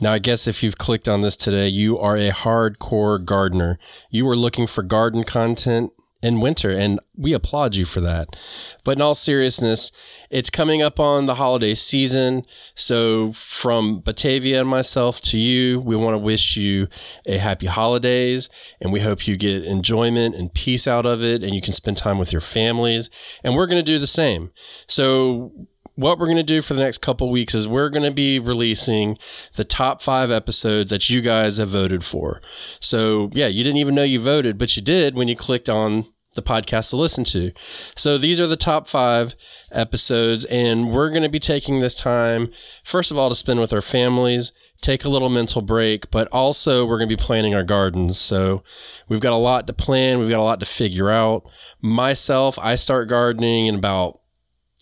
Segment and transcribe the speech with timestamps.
[0.00, 3.78] Now, I guess if you've clicked on this today, you are a hardcore gardener.
[4.10, 5.90] You are looking for garden content
[6.22, 8.28] in winter, and we applaud you for that.
[8.84, 9.92] But in all seriousness,
[10.28, 12.44] it's coming up on the holiday season.
[12.74, 16.88] So, from Batavia and myself to you, we want to wish you
[17.26, 18.50] a happy holidays,
[18.80, 21.96] and we hope you get enjoyment and peace out of it, and you can spend
[21.96, 23.08] time with your families.
[23.42, 24.50] And we're going to do the same.
[24.88, 25.52] So,
[25.96, 28.38] what we're going to do for the next couple weeks is we're going to be
[28.38, 29.18] releasing
[29.54, 32.40] the top five episodes that you guys have voted for.
[32.80, 36.06] So, yeah, you didn't even know you voted, but you did when you clicked on
[36.34, 37.50] the podcast to listen to.
[37.96, 39.34] So, these are the top five
[39.72, 42.50] episodes, and we're going to be taking this time,
[42.84, 44.52] first of all, to spend with our families.
[44.82, 48.18] Take a little mental break, but also we're going to be planning our gardens.
[48.18, 48.62] So
[49.08, 50.18] we've got a lot to plan.
[50.18, 51.48] We've got a lot to figure out.
[51.80, 54.20] Myself, I start gardening in about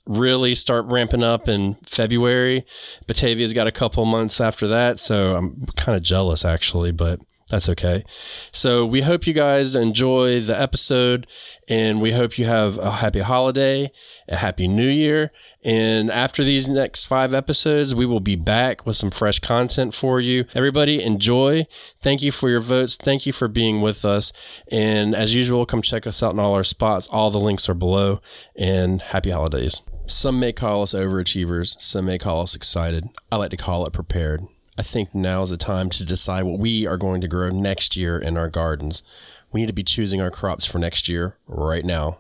[0.07, 2.67] really start ramping up in February.
[3.07, 7.69] Batavia's got a couple months after that, so I'm kind of jealous actually, but that's
[7.69, 8.05] okay.
[8.53, 11.27] So we hope you guys enjoy the episode
[11.69, 13.93] and we hope you have a happy holiday,
[14.29, 15.31] a happy new year.
[15.63, 20.21] And after these next five episodes, we will be back with some fresh content for
[20.21, 20.47] you.
[20.55, 21.67] Everybody enjoy.
[22.01, 22.97] Thank you for your votes.
[22.97, 24.33] Thank you for being with us.
[24.71, 27.09] And as usual, come check us out in all our spots.
[27.09, 28.21] All the links are below
[28.57, 29.83] and happy holidays.
[30.07, 31.81] Some may call us overachievers.
[31.81, 33.09] Some may call us excited.
[33.33, 34.47] I like to call it prepared.
[34.77, 37.97] I think now is the time to decide what we are going to grow next
[37.97, 39.03] year in our gardens.
[39.51, 42.19] We need to be choosing our crops for next year right now,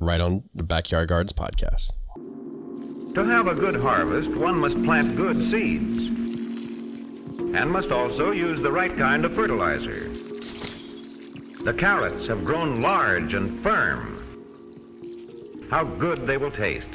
[0.00, 1.92] right on the Backyard Gardens podcast.
[3.14, 6.06] To have a good harvest, one must plant good seeds
[7.54, 10.08] and must also use the right kind of fertilizer.
[11.64, 14.12] The carrots have grown large and firm.
[15.70, 16.86] How good they will taste.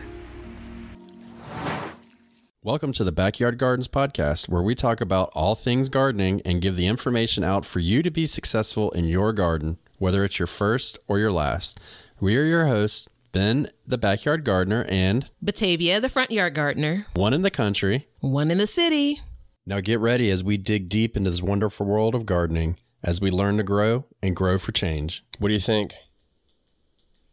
[2.64, 6.76] Welcome to the Backyard Gardens podcast, where we talk about all things gardening and give
[6.76, 11.00] the information out for you to be successful in your garden, whether it's your first
[11.08, 11.80] or your last.
[12.20, 17.34] We are your hosts, Ben, the backyard gardener, and Batavia, the front yard gardener, one
[17.34, 18.08] in the country.
[18.20, 19.20] one in the city.
[19.66, 23.32] Now get ready as we dig deep into this wonderful world of gardening as we
[23.32, 25.26] learn to grow and grow for change.
[25.40, 25.96] What do you think?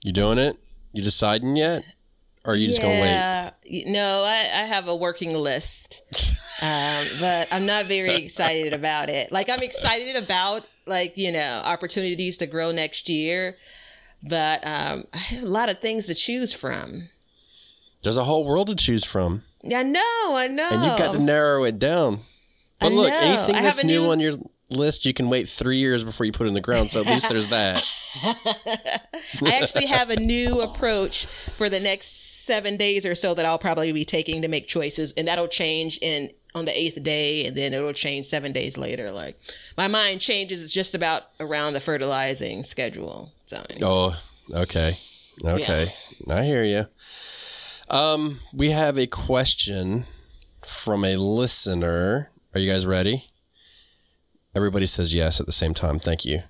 [0.02, 0.56] You doing it?
[0.94, 1.82] You deciding yet?
[2.48, 3.84] Or are you just going to wait?
[3.88, 6.00] no, I, I have a working list,
[6.62, 9.30] um, but I'm not very excited about it.
[9.30, 13.58] Like I'm excited about like you know opportunities to grow next year,
[14.22, 17.10] but um, I have a lot of things to choose from.
[18.02, 20.00] There's a whole world to choose from, Yeah, I know,
[20.34, 20.68] I know.
[20.70, 22.20] and you've got to narrow it down.
[22.80, 23.18] But I look, know.
[23.20, 24.32] anything that's new new- on your
[24.70, 26.88] list, you can wait three years before you put it in the ground.
[26.88, 27.84] So at least there's that.
[28.22, 33.58] I actually have a new approach for the next seven days or so that I'll
[33.58, 37.56] probably be taking to make choices, and that'll change in on the eighth day, and
[37.56, 39.12] then it'll change seven days later.
[39.12, 39.38] Like
[39.76, 43.32] my mind changes it's just about around the fertilizing schedule.
[43.46, 43.88] So anyway.
[43.88, 44.20] Oh,
[44.52, 44.92] okay.
[45.44, 45.92] Okay.
[46.28, 46.86] I hear you.
[47.90, 50.04] Um, we have a question
[50.66, 52.30] from a listener.
[52.54, 53.26] Are you guys ready?
[54.54, 55.98] Everybody says yes at the same time.
[55.98, 56.42] Thank you.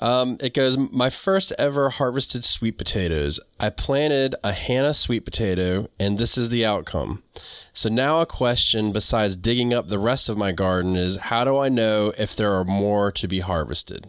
[0.00, 3.38] Um, it goes, my first ever harvested sweet potatoes.
[3.60, 7.22] I planted a Hannah sweet potato, and this is the outcome.
[7.74, 11.58] So now a question besides digging up the rest of my garden is how do
[11.58, 14.08] I know if there are more to be harvested?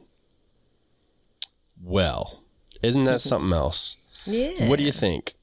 [1.83, 2.41] Well,
[2.81, 3.97] isn't that something else?
[4.25, 4.67] yeah.
[4.69, 5.33] What do you think?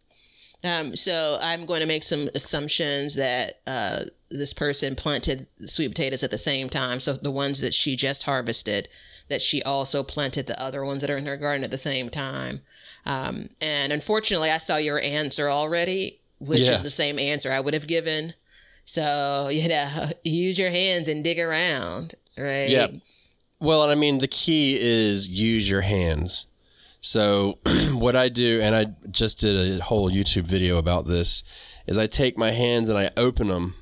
[0.65, 6.23] Um, so I'm going to make some assumptions that uh, this person planted sweet potatoes
[6.23, 7.01] at the same time.
[7.01, 8.89] So the ones that she just harvested,
[9.29, 12.09] that she also planted the other ones that are in her garden at the same
[12.11, 12.63] time.
[13.05, 16.75] Um, and unfortunately, I saw your answer already, which Yeah.
[16.75, 18.35] is the same answer I would have given.
[18.85, 22.69] So you know, use your hands and dig around, right?
[22.69, 22.89] Yeah.
[23.61, 26.47] Well, and I mean, the key is use your hands.
[27.01, 27.59] So,
[27.93, 31.43] what I do, and I just did a whole YouTube video about this,
[31.87, 33.75] is I take my hands and I open them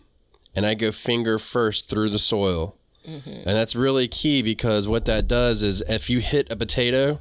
[0.55, 2.77] and I go finger first through the soil.
[3.07, 3.31] Mm-hmm.
[3.31, 7.21] And that's really key because what that does is if you hit a potato,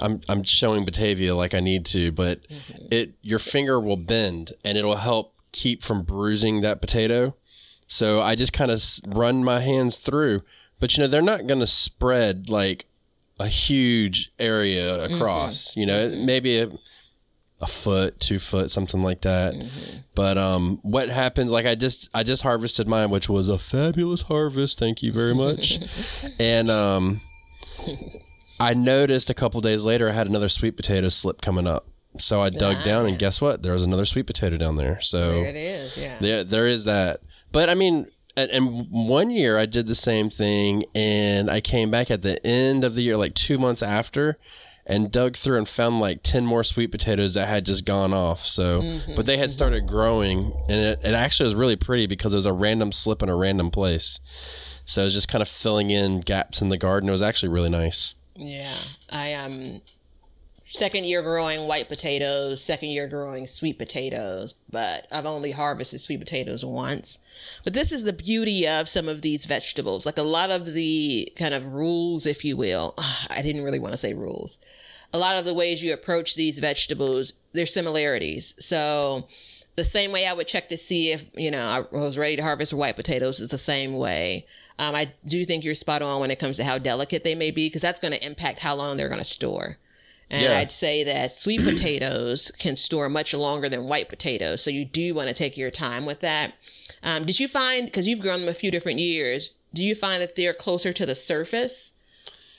[0.00, 2.86] I'm, I'm showing Batavia like I need to, but mm-hmm.
[2.90, 7.34] it your finger will bend and it'll help keep from bruising that potato.
[7.86, 10.42] So I just kind of run my hands through,
[10.80, 12.86] but you know they're not going to spread like
[13.38, 15.70] a huge area across.
[15.70, 15.80] Mm-hmm.
[15.80, 16.70] You know, maybe a,
[17.64, 19.54] a foot, two foot, something like that.
[20.14, 21.50] But um, what happens?
[21.50, 24.78] Like I just I just harvested mine, which was a fabulous harvest.
[24.78, 25.78] Thank you very much.
[26.38, 27.20] and um,
[28.60, 31.86] I noticed a couple days later I had another sweet potato slip coming up.
[32.18, 33.62] So I dug down, and guess what?
[33.64, 35.00] There was another sweet potato down there.
[35.00, 35.96] So There it is.
[35.96, 36.16] Yeah.
[36.20, 37.22] there, there is that.
[37.50, 38.06] But I mean,
[38.36, 42.44] and, and one year I did the same thing, and I came back at the
[42.46, 44.38] end of the year, like two months after,
[44.86, 48.40] and dug through and found like 10 more sweet potatoes that had just gone off.
[48.40, 52.34] So, Mm-hmm, but they had started growing, and it, it actually was really pretty because
[52.34, 54.20] it was a random slip in a random place.
[54.84, 57.08] So it was just kind of filling in gaps in the garden.
[57.08, 58.14] It was actually really nice.
[58.36, 58.74] Yeah,
[59.10, 59.80] I um
[60.74, 66.18] second year growing white potatoes, second year growing sweet potatoes, but I've only harvested sweet
[66.18, 67.18] potatoes once.
[67.62, 70.04] But this is the beauty of some of these vegetables.
[70.04, 72.94] Like a lot of the kind of rules, if you will.
[73.30, 74.58] I didn't really want to say rules.
[75.12, 78.56] A lot of the ways you approach these vegetables, there's similarities.
[78.58, 79.28] So
[79.76, 82.42] the same way I would check to see if, you know, I was ready to
[82.42, 84.44] harvest white potatoes is the same way.
[84.80, 87.52] Um, I do think you're spot on when it comes to how delicate they may
[87.52, 89.78] be because that's going to impact how long they're going to store.
[90.34, 90.58] And Yeah.
[90.58, 94.62] I'd say that sweet potatoes can store much longer than white potatoes.
[94.62, 96.54] So you do want to take your time with that.
[97.02, 100.20] Um, did you find, because you've grown them a few different years, do you find
[100.20, 101.92] that they're closer to the surface?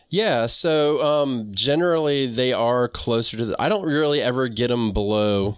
[0.10, 3.56] Yeah, so um, generally they are closer to the.
[3.62, 5.58] I don't really ever get them below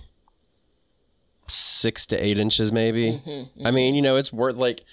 [1.48, 3.22] six to eight inches, maybe.
[3.64, 4.84] I mean, you know, it's worth like,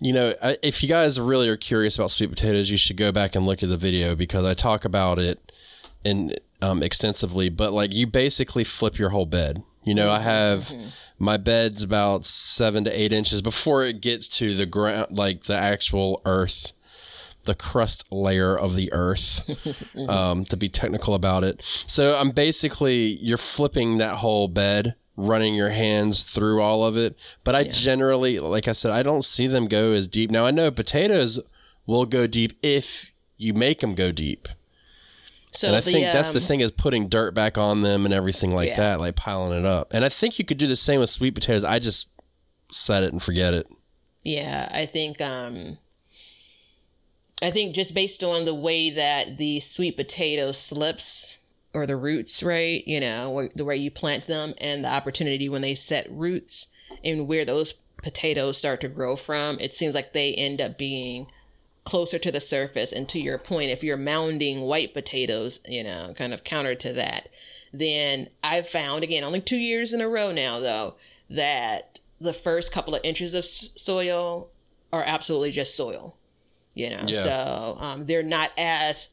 [0.00, 3.34] you know, if you guys really are curious about sweet potatoes, you should go back
[3.34, 5.52] and look at the video because I talk about it
[6.04, 7.48] in um, extensively.
[7.48, 9.62] But like, you basically flip your whole bed.
[9.84, 10.74] You know, I have
[11.16, 15.56] my bed's about seven to eight inches before it gets to the ground, like the
[15.56, 16.72] actual earth
[17.46, 19.48] the crust layer of the earth,
[20.08, 21.62] um, to be technical about it.
[21.62, 27.16] So I'm basically you're flipping that whole bed, running your hands through all of it.
[27.42, 30.30] But I generally, like I said, I don't see them go as deep.
[30.30, 31.40] Now I know potatoes
[31.86, 34.48] will go deep if you make them go deep.
[35.56, 38.04] So And I the, think that's the um, thing is putting dirt back on them
[38.04, 38.76] and everything like Yeah.
[38.76, 39.92] that, like piling it up.
[39.94, 41.64] And I think you could do the same with sweet potatoes.
[41.64, 42.08] I just
[42.70, 43.66] set it and forget it.
[44.22, 45.78] Yeah, I think um
[47.42, 51.38] I think just based on the way that the sweet potato slips
[51.74, 52.82] or the roots, right?
[52.86, 56.68] You know, the way you plant them and the opportunity when they set roots
[57.04, 61.26] and where those potatoes start to grow from, it seems like they end up being
[61.86, 62.92] closer to the surface.
[62.92, 66.92] And to your point, if you're mounding white potatoes, you know, kind of counter to
[66.92, 67.30] that,
[67.72, 70.96] then I've found, again, only two years in a row now, though,
[71.30, 74.50] that the first couple of inches of soil
[74.92, 76.18] are absolutely just soil.
[76.74, 77.22] You know, Yeah.
[77.22, 79.10] so um, they're not as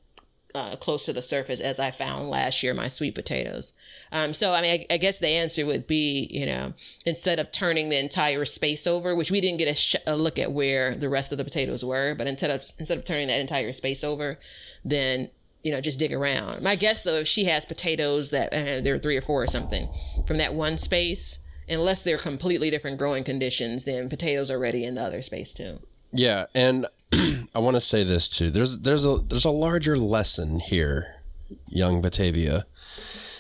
[0.56, 3.74] uh, close to the surface as I found last year my sweet potatoes.
[4.12, 6.74] Um, so I mean, I, I guess the answer would be, you know,
[7.06, 10.38] instead of turning the entire space over, which we didn't get a, sh- a look
[10.38, 13.40] at where the rest of the potatoes were, but instead of instead of turning that
[13.40, 14.40] entire space over,
[14.86, 15.30] then
[15.64, 16.62] you know just dig around.
[16.62, 19.48] My guess though, if she has potatoes that uh, there are three or four or
[19.48, 19.90] something
[20.28, 24.96] from that one space, unless they're completely different growing conditions, then potatoes are ready in
[24.96, 25.80] the other space too.
[26.12, 26.86] Yeah, and
[27.56, 28.50] I want to say this too.
[28.50, 31.22] There's there's a there's a larger lesson here,
[31.68, 32.66] young Batavia.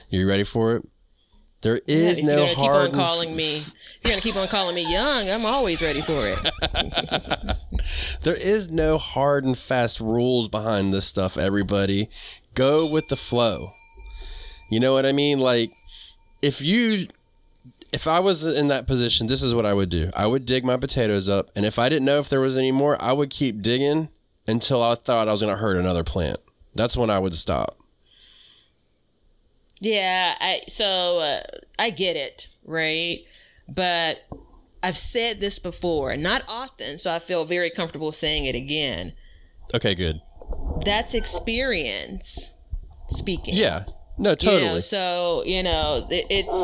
[0.09, 0.83] You ready for it?
[1.61, 2.91] There is if no you're gonna hard.
[2.91, 5.29] keep on calling me, you're gonna keep on calling me young.
[5.29, 7.57] I'm always ready for it.
[8.21, 11.37] There is no hard and fast rules behind this stuff.
[11.37, 12.09] Everybody,
[12.53, 13.67] go with the flow.
[14.71, 15.39] You know what I mean?
[15.39, 15.71] Like,
[16.41, 17.07] if you,
[17.93, 20.09] if I was in that position, this is what I would do.
[20.15, 22.71] I would dig my potatoes up, and if I didn't know if there was any
[22.71, 24.09] more, I would keep digging
[24.47, 26.37] until I thought I was going to hurt another plant.
[26.75, 27.77] That's when I would stop.
[29.79, 33.19] Yeah, I so uh, I get it, right?
[33.67, 34.25] But
[34.81, 39.13] I've said this before, not often, so I feel very comfortable saying it again.
[39.73, 40.21] Okay, good.
[40.85, 42.53] That's experience
[43.09, 43.55] speaking.
[43.55, 43.85] Yeah.
[44.17, 44.63] No, You totally.
[44.65, 46.55] know, so you know it- it's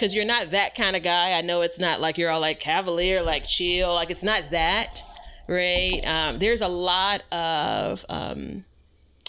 [0.00, 1.32] because you're not that kind of guy.
[1.32, 3.92] I know it's not like you're all like cavalier, like chill.
[3.92, 5.02] Like it's not that,
[5.46, 6.00] right?
[6.06, 8.06] Um, there's a lot of.
[8.08, 8.64] Um,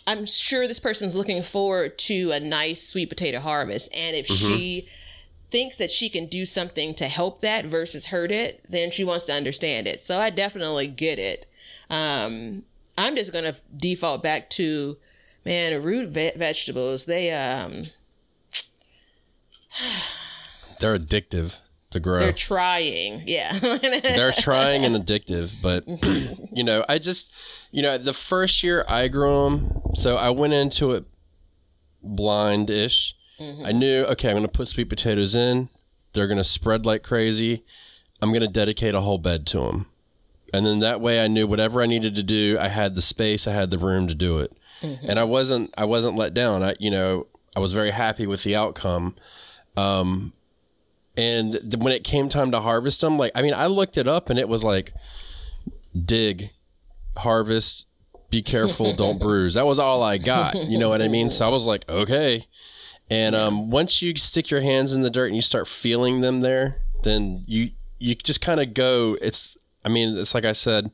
[0.08, 4.88] I'm sure this person's looking forward to a nice sweet potato harvest, and if she
[5.52, 9.26] thinks that she can do something to help that versus hurt it, then she wants
[9.26, 10.00] to understand it.
[10.00, 11.46] So I definitely get it.
[11.90, 12.64] Um,
[12.98, 14.98] I'm just gonna default back to
[15.44, 17.06] man root ve- vegetables.
[17.06, 17.84] They um
[20.82, 21.60] They're addictive
[21.92, 22.20] to grow.
[22.20, 23.58] they're trying, yeah.
[23.60, 26.46] they're trying and addictive but mm-hmm.
[26.56, 27.32] you know i just
[27.70, 31.06] you know the first year i grew them so i went into it
[32.02, 33.16] blind-ish.
[33.40, 33.66] Mm-hmm.
[33.66, 35.70] I knew okay i'm going to put sweet potatoes in.
[36.14, 37.64] They're going to spread like crazy.
[38.22, 39.88] I'm going to dedicate a whole bed to them
[40.54, 43.48] and then that way i knew whatever i needed to do i had the space
[43.48, 44.56] i had the room to do it.
[44.82, 45.10] Mm-hmm.
[45.10, 46.64] And i wasn't i wasn't let down.
[46.64, 49.16] I you know i was very happy with the outcome
[49.78, 50.34] um,
[51.18, 54.08] and th- when it came time to harvest them like i mean i looked it
[54.08, 54.94] up and it was like
[55.94, 56.52] dig,
[57.18, 57.86] harvest,
[58.30, 59.56] be careful, don't bruise.
[59.56, 60.56] That was all I got.
[60.56, 61.30] You know what I mean?
[61.30, 62.48] So I was like, okay.
[63.10, 66.40] And um, once you stick your hands in the dirt and you start feeling them
[66.42, 69.18] there, then you you just kind of go.
[69.22, 70.92] It's I mean, it's like I said,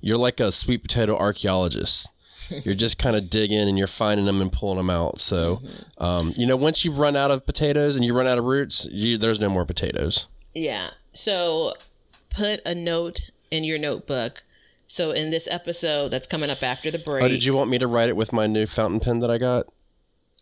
[0.00, 2.08] you're like a sweet potato archaeologist.
[2.64, 5.20] You're just kind of digging and you're finding them and pulling them out.
[5.20, 5.60] So,
[5.98, 8.86] um, you know, once you've run out of potatoes and you run out of roots,
[8.90, 10.26] you, there's no more potatoes.
[10.54, 10.90] Yeah.
[11.12, 11.74] So
[12.30, 14.42] put a note in your notebook.
[14.86, 17.22] So in this episode that's coming up after the break.
[17.22, 19.38] Oh, did you want me to write it with my new fountain pen that I
[19.38, 19.66] got?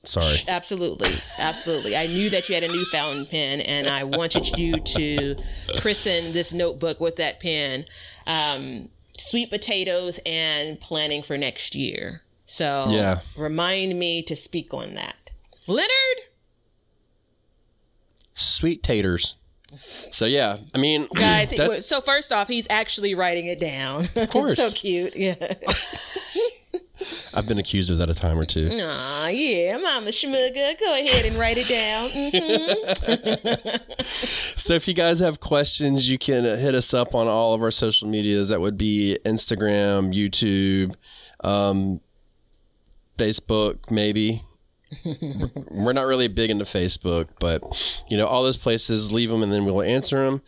[0.04, 0.36] Sorry.
[0.46, 1.10] Absolutely.
[1.38, 1.96] Absolutely.
[1.96, 5.34] I knew that you had a new fountain pen and I wanted you to
[5.78, 7.86] christen this notebook with that pen.
[8.26, 12.22] Um, sweet potatoes and planning for next year.
[12.46, 13.20] So Yeah.
[13.36, 15.16] remind me to speak on that.
[15.66, 15.90] Leonard?
[18.34, 19.34] Sweet taters.
[20.12, 21.54] So yeah, I mean, Guys,
[21.86, 24.08] so first off, he's actually writing it down.
[24.14, 24.56] Of course.
[24.56, 25.16] so cute.
[25.16, 25.34] Yeah.
[27.34, 28.68] I've been accused of that a time or two.
[28.72, 30.80] Aw, yeah, Mama Schmugga.
[30.80, 32.08] Go ahead and write it down.
[32.10, 33.82] Mhm.
[34.58, 37.70] So if you guys have questions, you can hit us up on all of our
[37.70, 38.48] social medias.
[38.48, 40.94] That would be Instagram, YouTube,
[41.46, 42.00] um,
[43.18, 44.42] Facebook, maybe.
[45.70, 47.62] We're not really big into Facebook, but
[48.08, 50.42] you know, all those places, leave them and then we'll answer them.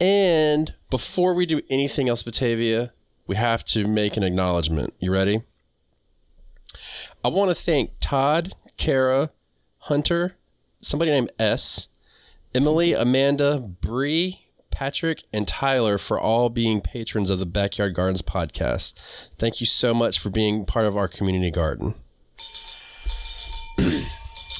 [0.00, 2.92] And before we do anything else, Batavia,
[3.26, 4.94] we have to make an acknowledgement.
[4.98, 5.42] You ready?
[7.24, 9.30] I want to thank Todd, Kara,
[9.78, 10.36] Hunter,
[10.80, 11.88] somebody named S,
[12.54, 18.94] Emily, Amanda, Bree, Patrick, and Tyler for all being patrons of the Backyard Gardens podcast.
[19.38, 21.94] Thank you so much for being part of our community garden.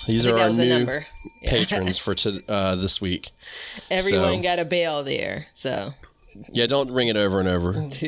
[0.07, 1.07] These are our new number.
[1.43, 1.51] Yeah.
[1.51, 3.31] patrons for to, uh, this week.
[3.91, 5.47] Everyone So- got a bell there.
[5.53, 5.95] So
[6.53, 7.89] Yeah, don't ring it over and over.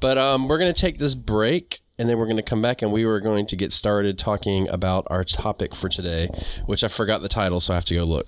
[0.00, 2.80] But um, we're going to take this break and then we're going to come back
[2.80, 6.30] and we were going to get started talking about our topic for today,
[6.64, 8.26] which I forgot the title, so I have to go look.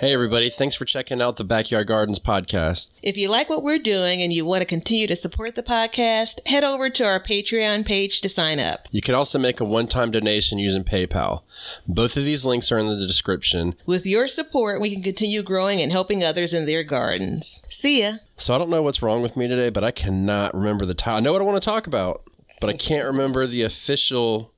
[0.00, 0.48] Hey, everybody.
[0.48, 2.92] Thanks for checking out the Backyard Gardens podcast.
[3.02, 6.46] If you like what we're doing and you want to continue to support the podcast,
[6.46, 8.86] head over to our Patreon page to sign up.
[8.92, 11.42] You can also make a one time donation using PayPal.
[11.88, 13.74] Both of these links are in the description.
[13.86, 17.64] With your support, we can continue growing and helping others in their gardens.
[17.68, 18.18] See ya.
[18.36, 21.16] So I don't know what's wrong with me today, but I cannot remember the title.
[21.16, 22.22] I know what I want to talk about,
[22.60, 24.52] but I can't remember the official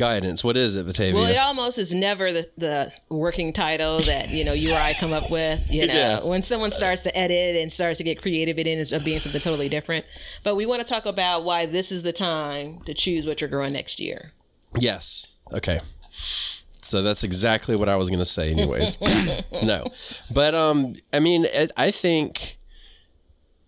[0.00, 0.42] guidance.
[0.42, 1.14] What is it, Batavia?
[1.14, 4.94] Well, it almost is never the, the working title that, you know, you or I
[4.94, 5.70] come up with.
[5.70, 6.24] You know, Yeah.
[6.24, 9.40] when someone starts to edit and starts to get creative, it ends up being something
[9.40, 10.06] totally different.
[10.42, 13.50] But we want to talk about why this is the time to choose what you're
[13.50, 14.32] growing next year.
[14.78, 15.34] Yes.
[15.52, 15.80] Okay.
[16.82, 18.98] So that's exactly what I was going to say anyways.
[19.62, 19.84] no.
[20.32, 22.58] But um I mean I think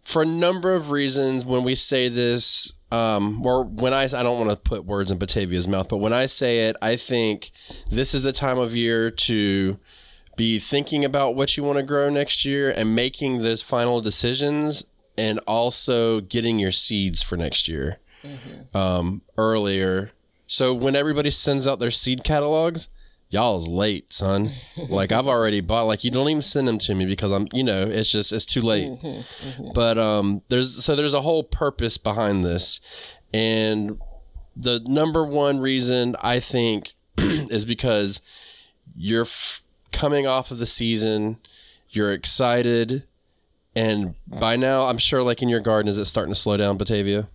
[0.03, 4.39] for a number of reasons when we say this um or when I I don't
[4.39, 7.51] want to put words in Batavia's mouth, but when I say it, I think
[7.91, 9.79] this is the time of year to
[10.37, 14.85] be thinking about what you want to grow next year and making those final decisions
[15.19, 17.99] and also getting your seeds for next year
[18.75, 20.13] um, earlier.
[20.47, 22.89] So when everybody sends out their seed catalogs,
[23.33, 24.51] y'all's late, son.
[24.89, 25.87] like I've already bought.
[25.87, 28.45] Like you don't even send them to me because I'm, you know, it's just it's
[28.45, 28.93] too late.
[29.75, 32.79] But um, there's so there's a whole purpose behind this,
[33.35, 33.99] and
[34.55, 38.21] the number one reason I think is because
[38.95, 41.39] you're f- coming off of the season,
[41.89, 43.05] you're excited,
[43.75, 46.77] and by now I'm sure, like in your garden, is it starting to slow down,
[46.77, 47.29] Batavia?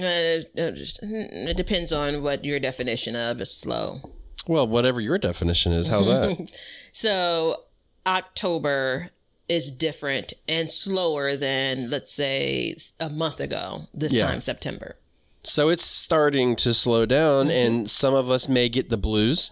[0.00, 3.98] Uh, uh, just, it depends on what your definition of is slow.
[4.46, 6.50] Well, whatever your definition is, how's that?
[6.94, 7.64] So
[8.06, 9.10] October
[9.48, 13.86] is different and slower than let's say a month ago.
[13.94, 14.26] This Yeah.
[14.26, 14.96] time September.
[15.42, 19.50] so it's starting to slow down, and some of us may get the blues,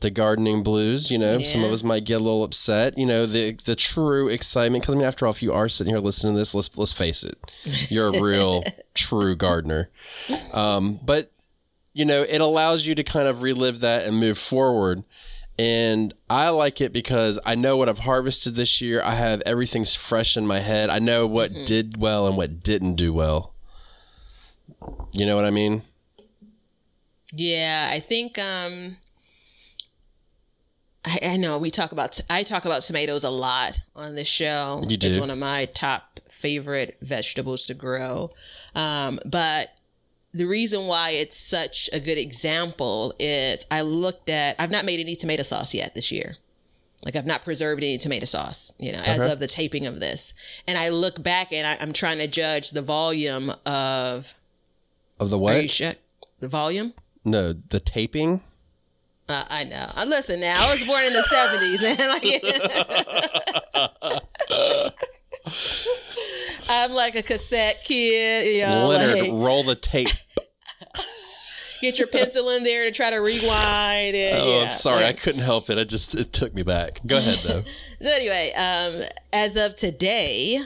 [0.00, 1.10] the gardening blues.
[1.10, 2.96] You know, some of us might get a little upset.
[2.98, 4.82] You know, the the true excitement.
[4.82, 6.92] Because I mean, after all, if you are sitting here listening to this, let's let's
[6.92, 7.38] face it,
[7.90, 8.62] you're a real
[8.94, 9.90] true gardener.
[10.52, 11.30] Um, but
[11.92, 15.04] you know, it allows you to kind of relive that and move forward.
[15.58, 19.02] And I like it because I know what I've harvested this year.
[19.02, 20.88] I have everything's fresh in my head.
[20.88, 23.52] I know what did well and what didn't do well.
[25.12, 25.82] You know what I mean?
[27.32, 28.96] Yeah, I think um
[31.04, 34.82] I, I know we talk about I talk about tomatoes a lot on this show.
[34.86, 35.10] You do.
[35.10, 38.30] It's one of my top favorite vegetables to grow.
[38.74, 39.70] Um, but
[40.34, 45.00] the reason why it's such a good example is I looked at I've not made
[45.00, 46.36] any tomato sauce yet this year.
[47.04, 50.34] Like I've not preserved any tomato sauce, you know, as of the taping of this.
[50.68, 54.34] And I look back and I, I'm trying to judge the volume of.
[55.18, 55.68] Of the what?
[55.68, 55.94] sure?
[56.38, 56.94] The volume?
[57.24, 58.40] No, the taping.
[59.28, 59.90] Uh, I know.
[59.96, 61.82] Uh, listen now, I was born in the 70s.
[61.82, 61.98] And
[64.84, 64.94] like,
[66.68, 68.88] I'm like a cassette kid, you know.
[68.88, 70.08] Leonard, like, roll the tape.
[71.80, 74.34] get your pencil in there to try to rewind it.
[74.40, 74.66] Oh, yeah.
[74.66, 75.78] I'm sorry, I couldn't help it.
[75.78, 77.00] I just it took me back.
[77.06, 77.64] Go ahead though.
[78.00, 80.60] So anyway, um, as of today,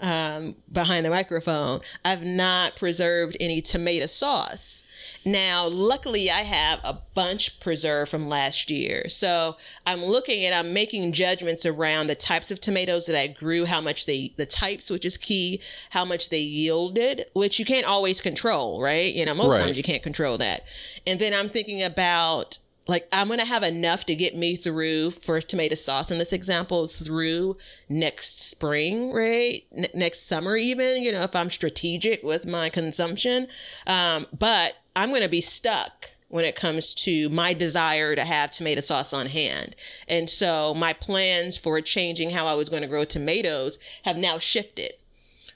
[0.00, 4.84] um, behind the microphone, I've not preserved any tomato sauce.
[5.28, 9.08] Now, luckily, I have a bunch preserved from last year.
[9.10, 9.56] So
[9.86, 13.82] I'm looking and I'm making judgments around the types of tomatoes that I grew, how
[13.82, 18.22] much they, the types, which is key, how much they yielded, which you can't always
[18.22, 19.14] control, right?
[19.14, 19.64] You know, most Right.
[19.64, 20.64] times you can't control that.
[21.06, 25.42] And then I'm thinking about like I'm gonna have enough to get me through for
[25.42, 27.58] tomato sauce in this example through
[27.90, 29.62] next spring, right?
[29.76, 33.48] N- next summer, even you know, if I'm strategic with my consumption.
[33.86, 38.82] Um, but I'm gonna be stuck when it comes to my desire to have tomato
[38.82, 39.74] sauce on hand.
[40.06, 44.38] And so my plans for changing how I was going to grow tomatoes have now
[44.38, 44.92] shifted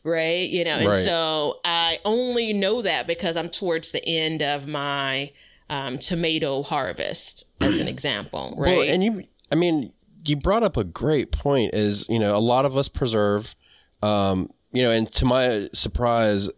[0.05, 0.49] right?
[0.49, 0.97] You know, and Right.
[0.97, 5.31] so I only know that because I'm towards the end of my
[5.71, 8.77] um, tomato harvest, as an example, right?
[8.77, 9.93] Well, and you, I mean,
[10.25, 11.75] you brought up a great point.
[11.75, 13.55] Is you know a lot of us preserve,
[14.03, 16.51] um, you know, and to my surprise,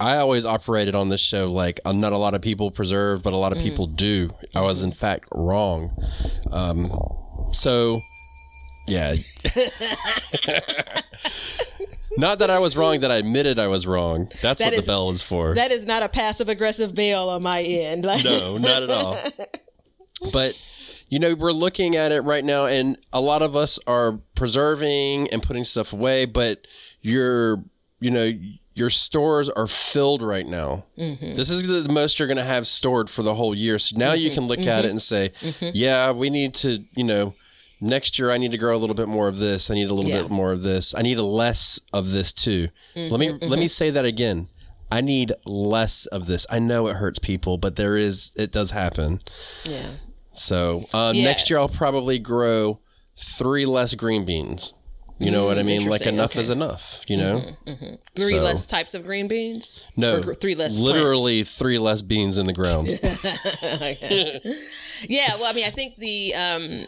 [0.00, 3.32] I always operated on this show like uh, not a lot of people preserve, but
[3.32, 4.30] a lot of people do.
[4.54, 5.96] I was in fact wrong.
[6.50, 6.92] Um,
[7.52, 7.98] so,
[8.86, 9.14] yeah.
[12.16, 14.28] Not that I was wrong, that I admitted I was wrong.
[14.42, 15.54] That's That what is- the bell is for.
[15.54, 18.04] that is not a passive aggressive bail on my end.
[18.04, 19.16] Like, No, not at all.
[20.32, 20.60] But
[21.08, 25.28] you know, we're looking at it right now, and a lot of us are preserving
[25.28, 26.24] and putting stuff away.
[26.24, 26.66] But
[27.02, 27.62] you're,
[28.00, 28.32] you know,
[28.78, 30.84] your stores are filled right now.
[30.96, 31.34] Mm-hmm.
[31.34, 33.78] This is the most you're going to have stored for the whole year.
[33.78, 34.34] So now you mm-hmm.
[34.34, 34.90] can look at it mm-hmm.
[34.90, 35.32] and say,
[35.74, 37.34] "Yeah, we need to," you know.
[37.80, 39.70] Next year, I need to grow a little bit more of this.
[39.70, 40.22] I need a little Yeah.
[40.22, 40.96] bit more of this.
[40.96, 42.68] I need a less of this too.
[42.96, 44.48] Let me let me say that again.
[44.90, 46.46] I need less of this.
[46.50, 49.20] I know it hurts people, but there is it does happen.
[49.64, 49.90] yeah.
[50.32, 51.24] So um, Yeah.
[51.24, 52.80] next year I'll probably grow
[53.16, 54.74] three less green beans.
[55.18, 55.84] You know what I mm, mean?
[55.88, 56.40] Like enough Okay.
[56.42, 57.02] is enough.
[57.08, 57.36] You know?
[57.36, 57.94] Mm-hmm, mm-hmm.
[58.14, 59.72] Three So- less types of green beans.
[59.96, 62.88] No, Or three less Literally three less beans in the ground.
[65.08, 66.86] Yeah, well, I mean, I think the um,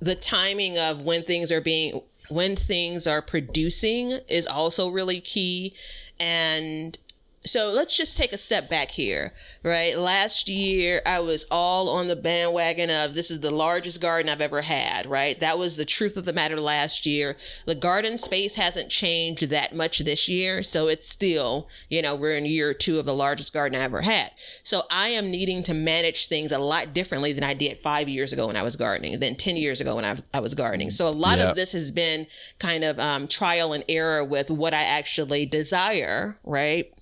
[0.00, 5.74] the timing of when things are being when things are producing is also really key,
[6.20, 6.96] and
[7.44, 9.32] so let's just take a step back here,
[9.64, 9.98] right?
[9.98, 14.40] Last year, I was all on the bandwagon of this is the largest garden I've
[14.40, 15.38] ever had, right?
[15.40, 17.36] That was the truth of the matter last year.
[17.66, 22.36] The garden space hasn't changed that much this year, so it's still, you know, we're
[22.36, 24.30] in year two of the largest garden I ever had.
[24.62, 28.32] So I am needing to manage things a lot differently than I did five years
[28.32, 30.90] ago when I was gardening, than 10 years ago when I, I was gardening.
[30.90, 31.50] So a lot Yeah.
[31.50, 32.26] of this has been
[32.60, 36.92] kind of um, trial and error with what I actually desire, right?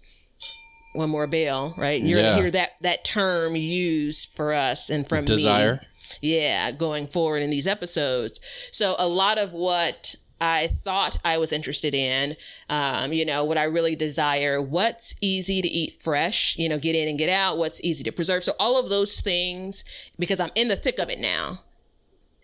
[0.92, 2.00] One more bell, right?
[2.02, 2.30] You're Yeah.
[2.30, 5.80] gonna hear that that term used for us and from Desire.
[5.82, 5.86] me.
[6.20, 8.40] Yeah, going forward in these episodes.
[8.72, 12.34] So a lot of what I thought I was interested in,
[12.70, 16.96] um, you know, what I really desire, what's easy to eat fresh, you know, get
[16.96, 18.42] in and get out, what's easy to preserve.
[18.42, 19.84] So all of those things,
[20.18, 21.60] because I'm in the thick of it now,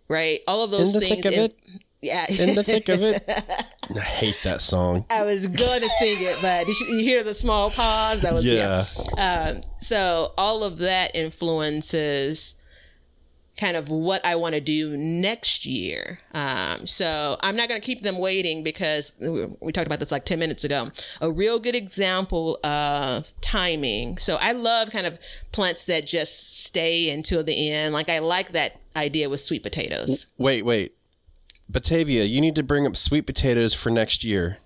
[0.09, 0.41] right?
[0.47, 1.23] All of those In the things.
[1.23, 1.55] thick of it?
[2.07, 2.27] Yeah.
[2.29, 3.23] In the thick of it.
[3.97, 5.05] I hate that song.
[5.11, 8.23] I was gonna sing it, but did you, you hear the small pause?
[8.23, 8.85] That was Yeah.
[9.17, 12.55] Um, so all of that influences
[13.57, 16.21] kind of what I want to do next year.
[16.35, 20.13] Um, so I'm not going to keep them waiting because we we talked about this
[20.13, 20.91] like 10 minutes ago.
[21.21, 24.19] A real good example of timing.
[24.19, 25.19] So I love kind of
[25.53, 27.95] plants that just stay until the end.
[27.95, 30.27] Like I like that idea with sweet potatoes.
[30.39, 30.95] Wait, wait.
[31.69, 34.59] Batavia, you need to bring up sweet potatoes for next year.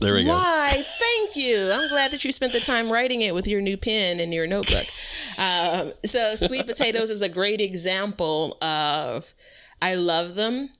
[0.00, 0.30] There we go.
[0.30, 0.70] Why?
[0.72, 1.70] Thank you.
[1.72, 4.46] I'm glad that you spent the time writing it with your new pen and your
[4.46, 4.86] notebook.
[5.38, 9.34] Um, so, sweet potatoes is a great example of
[9.82, 10.70] I love them.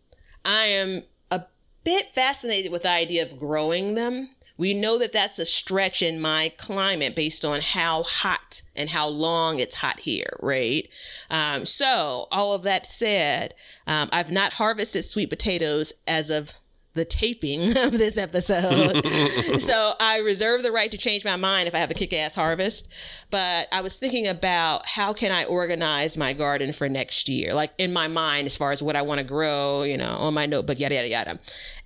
[0.45, 1.45] I am a
[1.85, 4.31] bit fascinated with the idea of growing them.
[4.61, 9.09] We know that that's a stretch in my climate based on how hot and how
[9.09, 10.87] long it's hot here, right?
[11.31, 13.55] Um, so, all of that said,
[13.87, 16.59] um, I've not harvested sweet potatoes as of
[16.94, 19.07] the taping of this episode.
[19.61, 22.35] so I reserve the right to change my mind if I have a kick ass
[22.35, 22.92] harvest.
[23.31, 27.72] But I was thinking about how can I organize my garden for next year, like
[27.79, 30.46] in my mind, as far as what I want to grow, you know, on my
[30.46, 31.38] notebook, yada, yada, yada.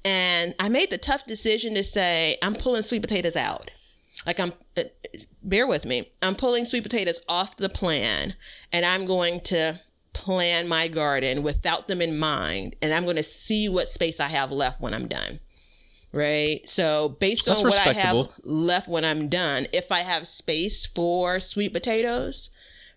[0.05, 3.71] And I made the tough decision to say, I'm pulling sweet potatoes out.
[4.27, 4.85] Like I'm, uh,
[5.43, 6.09] bear with me.
[6.23, 8.35] I'm pulling sweet potatoes off the plan
[8.73, 9.81] and I'm going to
[10.15, 14.29] plan my garden without them in mind and I'm going to see what space I
[14.29, 15.41] have left when I'm done.
[16.13, 16.61] Right.
[16.69, 20.87] So based That's on what I have left when I'm done, if I have space
[20.87, 22.51] for sweet potatoes,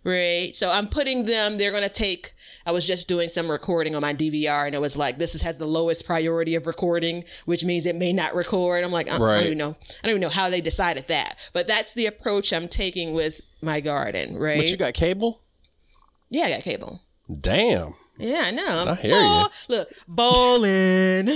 [0.03, 0.56] right?
[0.56, 2.34] So I'm putting them, they're going to take
[2.65, 5.41] I was just doing some recording on my DVR and it was like this is,
[5.41, 8.84] has the lowest priority of recording, which means it may not record.
[8.84, 9.36] I'm like, uh, I, I Right.
[9.38, 9.75] don't even know.
[9.80, 11.38] I don't even know how they decided that.
[11.53, 14.58] But that's the approach I'm taking with my garden, right?
[14.58, 15.41] But you got cable?
[16.30, 16.99] yeah, I got cable.
[17.42, 17.94] Damn.
[18.20, 18.86] Yeah, I know.
[18.90, 19.46] I hear you.
[19.70, 21.28] Look, bowling.
[21.28, 21.34] Why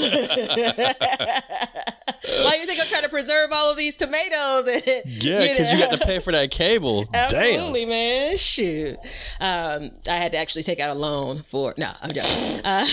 [2.54, 4.68] do you think I'm trying to preserve all of these tomatoes?
[5.06, 7.06] Yeah, because you, got to pay for that cable.
[7.14, 8.38] Absolutely, man.
[8.38, 8.98] Shoot.
[9.40, 11.74] Um, I had to actually take out a loan for.
[11.78, 12.66] No, I'm joking.
[12.66, 12.86] Uh,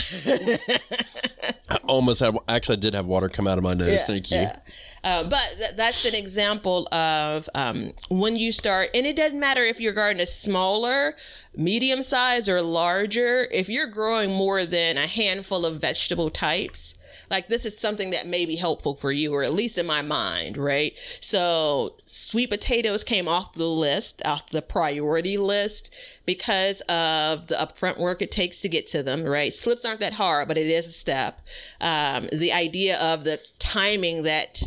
[1.70, 2.36] I almost had.
[2.48, 3.92] Actually, I did have water come out of my nose.
[3.92, 4.38] yeah, Thank you.
[4.38, 4.58] yeah.
[5.04, 9.62] Uh, but th- that's an example of um, when you start, and it doesn't matter
[9.62, 11.14] if your garden is smaller,
[11.58, 13.48] medium size, or larger.
[13.50, 16.94] If you're growing more than a handful of vegetable types,
[17.30, 20.00] like this is something that may be helpful for you, or at least in my
[20.00, 20.94] mind, right?
[21.20, 25.94] So, sweet potatoes came off the list, off the priority list,
[26.24, 29.52] because of the upfront work it takes to get to them, right?
[29.52, 31.40] Slips aren't that hard, but it is a step.
[31.80, 34.62] Um, the idea of the timing that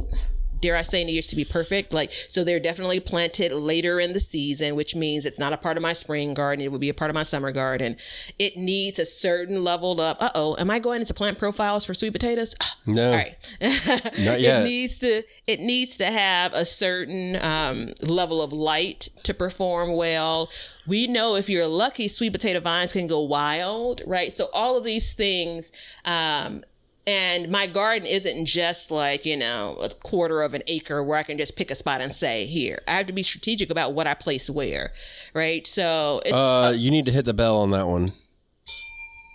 [0.62, 1.92] dare I say needs to be perfect.
[1.92, 5.78] Like, so they're definitely planted later in the season, which means it's not a part
[5.78, 6.64] of my spring garden.
[6.64, 7.98] It would be a part of my summer garden.
[8.40, 11.94] It needs a certain level of, uh oh, am I going into plant profiles for
[11.94, 12.56] sweet potatoes?
[12.62, 13.08] Ah, No.
[13.10, 13.36] All right.
[13.62, 14.62] Not yet.
[14.62, 19.94] It needs to, it needs to have a certain um, level of light to perform
[19.94, 20.50] well.
[20.88, 24.32] We know if you're lucky, sweet potato vines can go wild, right?
[24.32, 25.72] So all of these things,
[26.06, 26.64] um,
[27.08, 31.24] and my garden isn't just like, you know, a quarter of an acre where I
[31.24, 32.80] can just pick a spot and say, here.
[32.88, 34.94] I have to be strategic about what I place where,
[35.34, 35.66] right?
[35.66, 38.14] So it's, Uh, you need to hit the bell on that one.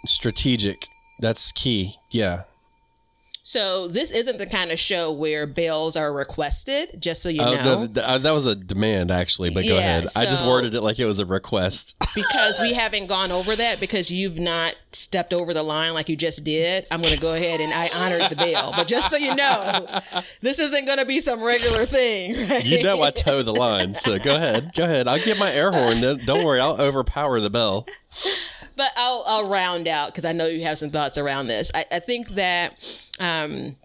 [0.06, 0.76] Strategic.
[1.20, 1.96] That's key.
[2.10, 2.42] Yeah.
[3.48, 7.54] So this isn't the kind of show where bells are requested, just so you Oh,
[7.54, 7.80] know.
[7.82, 9.50] the- the- uh, that was a demand, actually.
[9.50, 10.06] But go Yeah, ahead.
[10.16, 11.94] I just worded it like it was a request.
[12.16, 16.16] because we haven't gone over that because you've not stepped over the line like you
[16.16, 16.86] just did.
[16.90, 18.72] I'm going to go ahead and I honored the bell.
[18.74, 19.86] But just so you know,
[20.40, 22.34] this isn't going to be some regular thing.
[22.50, 22.66] Right?
[22.66, 24.72] you know I toe the line, so go ahead.
[24.74, 25.06] Go ahead.
[25.06, 26.00] I'll get my air horn.
[26.00, 26.58] Don't worry.
[26.60, 27.86] I'll overpower the bell.
[28.76, 31.70] But I'll I'll round out because I know you have some thoughts around this.
[31.74, 33.76] I, I think that um,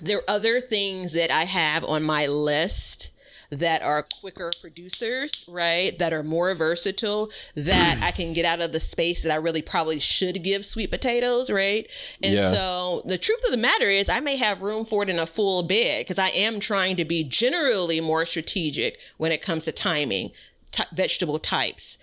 [0.00, 3.10] there are other things that I have on my list
[3.50, 5.96] that are quicker producers, right?
[6.00, 9.62] That are more versatile, that I can get out of the space that I really
[9.62, 11.86] probably should give sweet potatoes, right?
[12.22, 12.50] And Yeah.
[12.50, 15.26] so the truth of the matter is, I may have room for it in a
[15.26, 19.72] full bed because I am trying to be generally more strategic when it comes to
[19.72, 20.32] timing,
[20.72, 21.98] ty vegetable types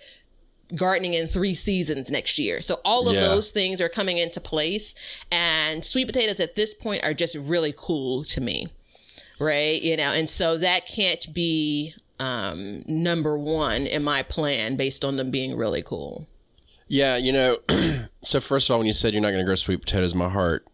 [0.74, 2.60] gardening in three seasons next year.
[2.62, 3.20] So all of Yeah.
[3.22, 4.94] those things are coming into place
[5.30, 8.68] and sweet potatoes at this point are just really cool to me.
[9.38, 9.80] Right?
[9.82, 15.16] You know, and so that can't be um number 1 in my plan based on
[15.16, 16.28] them being really cool.
[16.86, 17.58] Yeah, you know.
[18.22, 20.28] so first of all, when you said you're not going to grow sweet potatoes, my
[20.28, 20.66] heart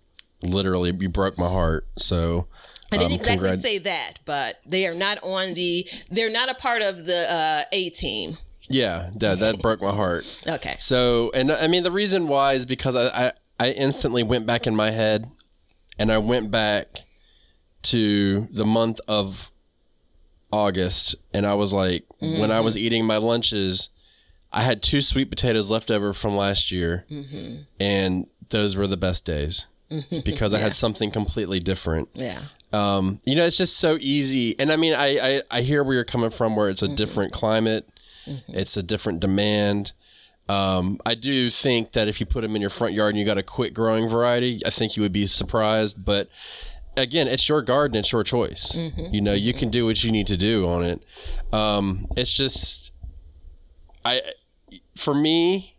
[0.43, 1.87] literally you broke my heart.
[1.99, 2.47] So
[2.93, 6.51] I didn't um, exactly congrat- say that, but they are not on the they're not
[6.51, 8.37] a part of the uh A team.
[8.71, 10.43] Yeah, that that broke my heart.
[10.47, 10.77] Okay.
[10.79, 14.67] So, and I mean, the reason why is because I, I, I instantly went back
[14.67, 15.31] in my head
[15.99, 17.01] and I went back
[17.83, 19.51] to the month of
[20.53, 22.85] August and I was like, when I was mm-hmm.
[22.85, 23.91] eating my lunches,
[24.53, 27.63] I had two sweet potatoes left over from last year mm-hmm.
[27.79, 30.21] and those were the best days mm-hmm.
[30.25, 32.09] because I had something completely different.
[32.15, 32.43] Yeah.
[32.73, 34.59] Um, you know, it's just so easy.
[34.59, 37.33] And I mean, I, I, I hear where you're coming from where it's a different
[37.33, 37.89] climate,
[38.49, 39.93] it's a different demand.
[40.49, 43.25] Um, I do think that if you put them in your front yard and you
[43.25, 46.05] got a quick growing variety, I think you would be surprised.
[46.05, 46.29] But
[46.97, 48.77] again, it's your garden, it's your choice.
[49.13, 51.05] You know, you can do what you need to do on it.
[51.53, 52.93] Um, it's just,
[54.05, 54.23] I,
[54.97, 55.77] for me,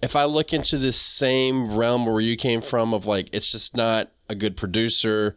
[0.00, 3.76] if I look into this same realm where you came from, of like, it's just
[3.76, 5.34] not a good producer.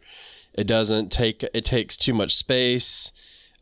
[0.54, 3.12] It doesn't take, it takes too much space.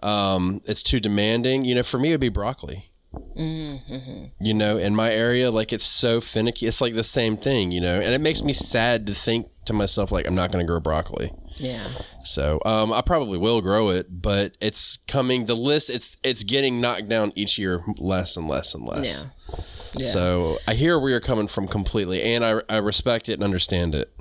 [0.07, 1.65] Um, it's too demanding.
[1.65, 2.91] You know, for me, it would be broccoli.
[3.35, 6.67] You know, in my area, like it's so finicky.
[6.67, 9.73] It's like the same thing, you know, and it makes me sad to think to
[9.73, 11.33] myself like I'm not going to grow broccoli.
[11.57, 11.89] Yeah.
[12.25, 15.47] So um, I probably will grow it, but it's coming.
[15.47, 19.25] The list it's it's getting knocked down each year less and less and less.
[19.25, 19.61] Yeah.
[19.95, 20.07] Yeah.
[20.07, 23.95] So I hear where you're coming from completely, and I, I respect it and understand
[23.95, 24.15] it.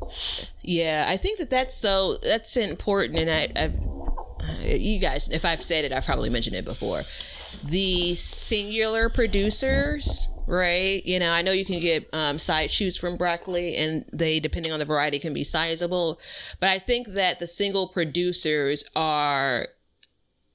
[0.63, 3.77] Yeah, I think that that's though that's important, and I, I've
[4.63, 7.03] you guys, if I've said it, I've probably mentioned it before.
[7.63, 11.03] The singular producers, right?
[11.05, 14.71] You know, I know you can get um, side shoots from broccoli, and they, depending
[14.73, 16.19] on the variety, can be sizable.
[16.59, 19.67] But I think that the single producers are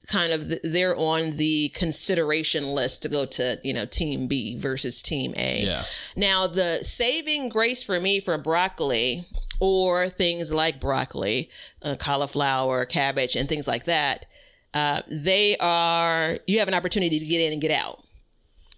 [0.07, 4.99] kind of they're on the consideration list to go to you know team b versus
[5.01, 5.85] team a Yeah.
[6.15, 9.25] now the saving grace for me for broccoli
[9.61, 11.49] or things like broccoli
[11.83, 14.25] uh, cauliflower cabbage and things like that
[14.73, 18.03] uh, they are you have an opportunity to get in and get out.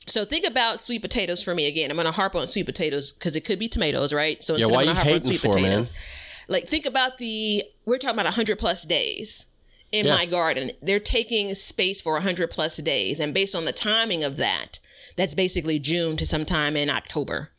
[0.07, 1.89] So think about sweet potatoes for me again.
[1.91, 4.43] I'm going to harp on sweet potatoes because it could be tomatoes right?
[4.43, 5.63] So Yeah, instead why of you gonna harp on hating sweet for, man?
[5.65, 5.91] potatoes
[6.49, 9.45] like think about the we're talking about 100 plus days
[9.91, 10.15] in Yeah.
[10.15, 10.71] my garden.
[10.81, 14.79] They're taking space for 100 plus days and based on the timing of that
[15.15, 17.51] that's basically june to sometime in october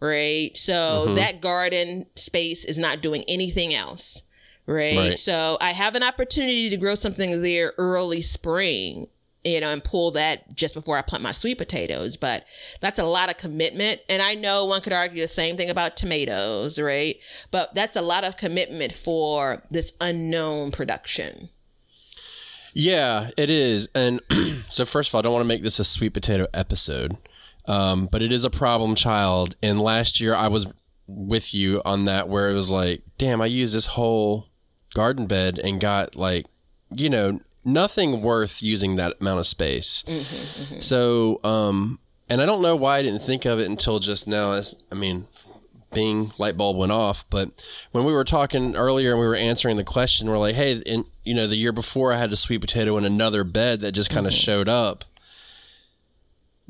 [0.00, 1.14] right so Mm-hmm.
[1.16, 4.22] that garden space is not doing anything else
[4.66, 4.96] right?
[4.96, 5.18] Right.
[5.18, 9.08] so i have an opportunity to grow something there early spring
[9.44, 12.44] you know and pull that just before i plant my sweet potatoes but
[12.80, 15.96] that's a lot of commitment and i know one could argue the same thing about
[15.96, 17.16] tomatoes right
[17.50, 21.48] but that's a lot of commitment for this unknown production
[22.72, 23.88] Yeah, it is.
[23.94, 24.20] And
[24.68, 27.16] so, first of all, I don't want to make this a sweet potato episode,
[27.70, 29.54] um, but it is a problem child.
[29.62, 30.66] And last year, I was
[31.06, 34.48] with you on that, where it was like, damn, I used this whole
[34.94, 36.46] garden bed and got like,
[36.90, 40.02] you know, nothing worth using that amount of space.
[40.80, 44.52] So, um, and I don't know why I didn't think of it until just now.
[44.52, 45.28] As I mean,
[45.92, 47.24] Bing light bulb went off.
[47.30, 47.50] But
[47.92, 51.04] when we were talking earlier and we were answering the question, we're like, hey, in
[51.24, 54.10] you know, the year before I had a sweet potato in another bed that just
[54.10, 55.04] kind of showed up.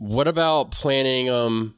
[0.01, 1.75] What about planting um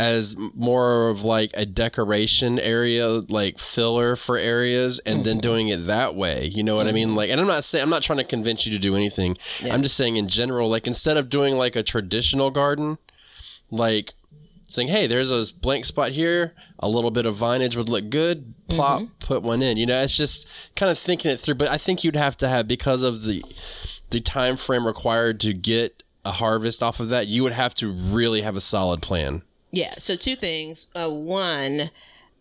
[0.00, 5.86] as more of like a decoration area, like filler for areas, and then doing it
[5.86, 6.46] that way?
[6.46, 7.14] You know what I mean?
[7.14, 9.36] Like, and I'm not saying I'm not trying to convince you to do anything.
[9.70, 12.98] I'm just saying in general, like instead of doing like a traditional garden,
[13.70, 14.14] like
[14.68, 16.54] saying, "Hey, there's a blank spot here.
[16.80, 18.54] A little bit of vinage would look good.
[18.68, 21.54] Plop, put one in." You know, it's just kind of thinking it through.
[21.54, 23.44] But I think you'd have to have because of the
[24.10, 27.26] the time frame required to get a harvest off of that.
[27.26, 29.42] You would have to really have a solid plan.
[29.72, 29.94] Yeah.
[29.98, 30.86] So two things.
[30.94, 31.90] Uh, one,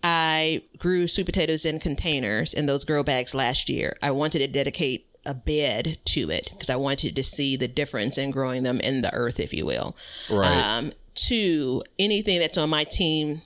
[0.04, 3.98] I grew sweet potatoes in containers in those grow bags last year.
[4.02, 8.18] I wanted to dedicate a bed to it because I wanted to see the difference
[8.18, 9.96] in growing them in the earth, if you will.
[10.30, 10.48] Right.
[10.48, 13.42] Um, two, anything that's on my team,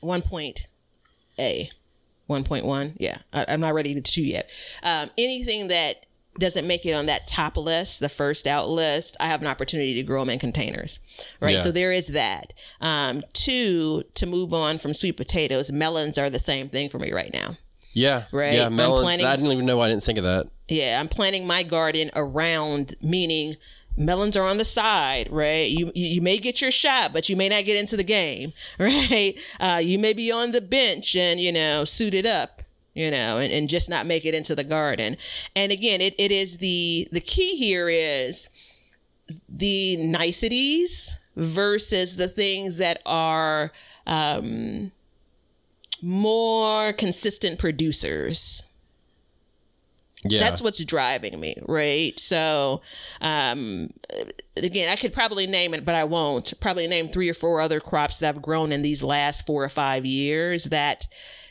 [0.00, 0.66] one point
[1.38, 1.70] A,
[2.26, 2.94] one point one.
[2.98, 4.48] Yeah, I, I'm not ready to two yet.
[4.82, 6.06] Um, anything that
[6.38, 9.94] doesn't make it on that top list, the first out list, I have an opportunity
[9.94, 10.98] to grow them in containers.
[11.40, 11.54] Right.
[11.54, 11.60] Yeah.
[11.62, 12.52] So there is that.
[12.80, 17.12] Um, two, to move on from sweet potatoes, melons are the same thing for me
[17.12, 17.56] right now.
[17.92, 18.24] Yeah.
[18.32, 18.54] Right.
[18.54, 18.68] Yeah.
[18.70, 19.02] Melons.
[19.02, 19.80] planning- I didn't even know.
[19.80, 20.48] I didn't think of that.
[20.68, 23.56] Yeah, I'm planting my garden around, meaning
[23.94, 25.68] melons are on the side, right?
[25.68, 28.54] You you you may get your shot, but you may not get into the game,
[28.78, 29.34] right?
[29.60, 32.61] Uh, you may be on the bench and you know suited up,
[32.94, 35.16] you know, and, and just not make it into the garden.
[35.56, 38.48] And again, it, it is the the key here is
[39.48, 43.72] the niceties versus the things that are
[44.06, 44.92] um,
[46.02, 48.64] more consistent producers
[50.24, 50.40] Yeah.
[50.40, 52.82] that's what's driving me right so
[53.20, 53.90] um
[54.56, 57.80] again i could probably name it but i won't probably name three or four other
[57.80, 61.06] crops that have grown in these last four or five years that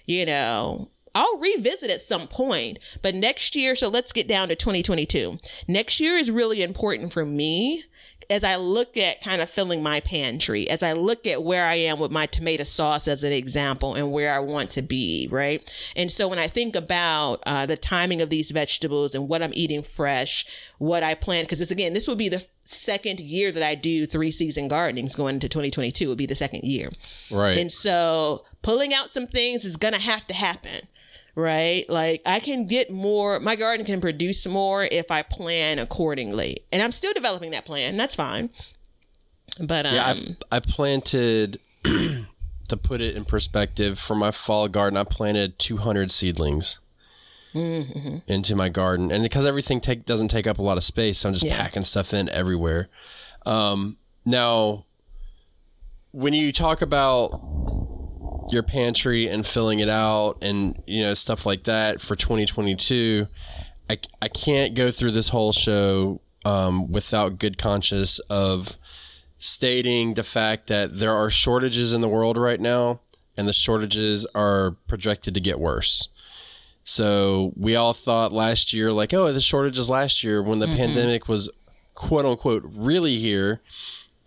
[0.05, 4.55] you know I'll revisit at some point, but next year, so let's get down to
[4.55, 5.39] 2022.
[5.67, 7.83] Next year is really important for me
[8.31, 11.75] as I look at kind of filling my pantry, as I look at where I
[11.75, 15.69] am with my tomato sauce as an example and where I want to be, right?
[15.97, 19.51] And so when I think about uh, the timing of these vegetables and what I'm
[19.53, 20.45] eating fresh,
[20.77, 24.05] what I plan, because this again, this would be the second year that I do
[24.05, 26.89] three season gardenings going into 2022 would be the second year.
[27.31, 27.57] right.
[27.57, 30.81] And so pulling out some things is going to have to happen,
[31.35, 31.85] right?
[31.89, 36.63] Like I can get more, my garden can produce more if I plan accordingly.
[36.71, 37.97] And I'm still developing that plan.
[37.97, 38.49] That's fine.
[39.59, 40.15] But um, Yeah,
[40.51, 44.97] I, I planted to put it in perspective for my fall garden.
[44.97, 46.79] I planted 200 seedlings
[47.53, 48.19] Mm-hmm.
[48.27, 51.27] into my garden, and because everything take doesn't take up a lot of space, so
[51.27, 51.57] I'm just Yeah.
[51.57, 52.87] packing stuff in everywhere.
[53.45, 54.85] Um, now,
[56.11, 57.80] when you talk about
[58.51, 63.27] your pantry and filling it out and you know stuff like that for 2022
[63.89, 68.77] i, I can't go through this whole show um, without good conscience of
[69.37, 72.99] stating the fact that there are shortages in the world right now
[73.37, 76.09] and the shortages are projected to get worse.
[76.83, 81.27] So we all thought last year like oh the shortages last year when the pandemic
[81.27, 81.49] was
[81.93, 83.61] quote unquote really here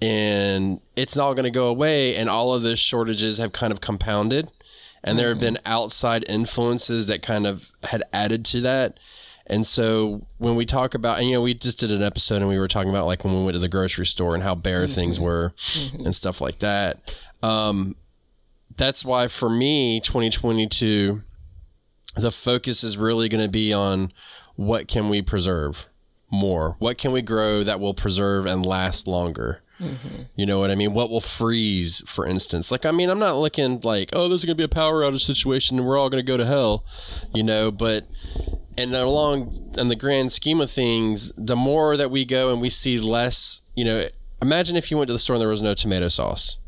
[0.00, 3.80] and it's not going to go away and all of those shortages have kind of
[3.80, 4.50] compounded.
[5.06, 5.54] And there have mm-hmm.
[5.54, 8.98] been outside influences that kind of had added to that.
[9.46, 12.48] And so when we talk about and you know we just did an episode and
[12.48, 14.84] we were talking about like when we went to the grocery store and how bare
[14.84, 14.94] mm-hmm.
[14.94, 16.06] things were mm-hmm.
[16.06, 17.14] and stuff like that.
[17.42, 17.96] Um,
[18.76, 21.22] that's why for me 2022
[22.16, 24.12] the focus is really going to be on
[24.56, 25.88] what can we preserve
[26.30, 26.76] more?
[26.78, 30.22] What can we grow that will preserve and last longer Mm-hmm.
[30.36, 30.94] you know what I mean?
[30.94, 32.70] What will freeze, for instance?
[32.70, 35.22] Like, I mean, I'm not looking like, oh, there's going to be a power outage
[35.22, 36.84] situation and we're all going to go to hell,
[37.34, 38.06] you know, but
[38.76, 42.70] and along in the grand scheme of things, the more that we go and we
[42.70, 44.08] see less, you know,
[44.42, 46.58] imagine if you went to the store and there was no tomato sauce.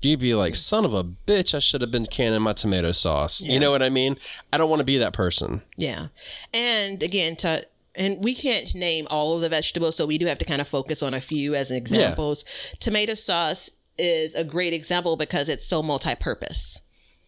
[0.00, 3.40] You'd be like, son of a bitch, I should have been canning my tomato sauce.
[3.40, 4.18] You know what I mean?
[4.52, 5.62] I don't want to be that person.
[5.78, 6.08] Yeah.
[6.52, 10.38] And again, to and we can't name all of the vegetables, so we do have
[10.38, 12.44] to kind of focus on a few as examples.
[12.80, 16.80] Tomato sauce is a great example because it's so multi-purpose.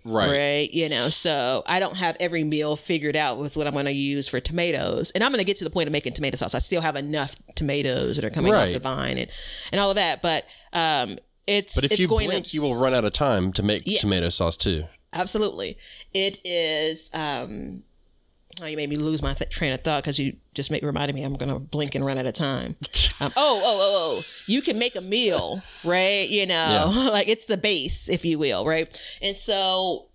[0.05, 0.31] Right.
[0.31, 0.71] Right.
[0.73, 3.93] You know, so I don't have every meal figured out with what I'm going to
[3.93, 5.11] use for tomatoes.
[5.13, 6.55] And I'm going to get to the point of making tomato sauce.
[6.55, 9.29] I still have enough tomatoes that are coming off the vine and,
[9.73, 10.23] and all of that.
[10.23, 13.13] But um, it's, But if it's you going blink, to, you will run out of
[13.15, 13.99] time to make Yeah.
[13.99, 14.85] tomato sauce too.
[15.13, 15.77] absolutely.
[16.15, 17.83] It is, um,
[18.63, 21.15] oh, you made me lose my th- train of thought because you just make reminded
[21.15, 22.77] me I'm going to blink and run out of time.
[23.19, 24.25] Um, oh, oh, oh, oh.
[24.47, 26.29] You can make a meal, right?
[26.29, 28.95] You know, like it's the base, if you will, right?
[29.23, 30.09] And so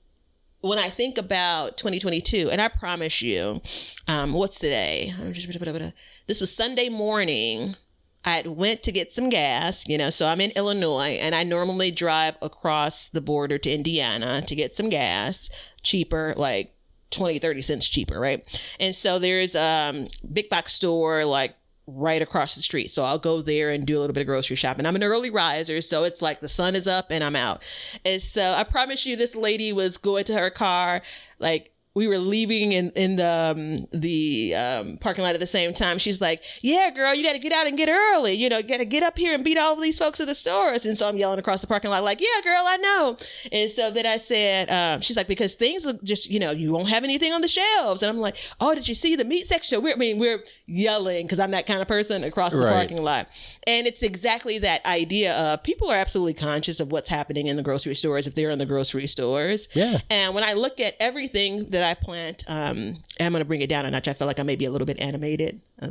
[0.60, 3.62] when I think about 2022, and I promise you,
[4.08, 5.14] um, what's today?
[6.28, 7.76] This is Sunday morning.
[8.24, 11.90] I went to get some gas, you know, so I'm in Illinois and I normally
[11.90, 15.50] drive across the border to Indiana to get some gas,
[15.82, 16.76] cheaper, like
[17.12, 18.60] 20, 30 cents cheaper, right?
[18.80, 21.56] And so there's um big box store like
[21.88, 22.90] right across the street.
[22.90, 24.86] So I'll go there and do a little bit of grocery shopping.
[24.86, 27.64] I'm an early riser, so it's like the sun is up and I'm out.
[28.06, 31.02] And so I promise you this lady was going to her car
[31.40, 35.74] like we were leaving in in the um, the um, parking lot at the same
[35.74, 35.98] time.
[35.98, 38.34] She's like, "Yeah, girl, you got to get out and get early.
[38.34, 40.28] You know, you got to get up here and beat all of these folks at
[40.28, 43.18] the stores." And so I'm yelling across the parking lot, like, "Yeah, girl, I know."
[43.52, 46.72] And so then I said, um, "She's like, because things look just, you know, you
[46.72, 49.48] won't have anything on the shelves." And I'm like, "Oh, did you see the meat
[49.48, 52.70] section?" We're, I mean, we're yelling because I'm that kind of person across the Right.
[52.74, 53.28] parking lot,
[53.68, 57.64] and it's exactly that idea of people are absolutely conscious of what's happening in the
[57.64, 59.68] grocery stores if they're in the grocery stores.
[59.74, 60.00] Yeah.
[60.10, 63.70] And when I look at everything that I plant, um, I'm going to bring it
[63.70, 64.08] down a notch.
[64.08, 65.62] I feel like I may be a little bit animated.
[65.82, 65.90] Uh,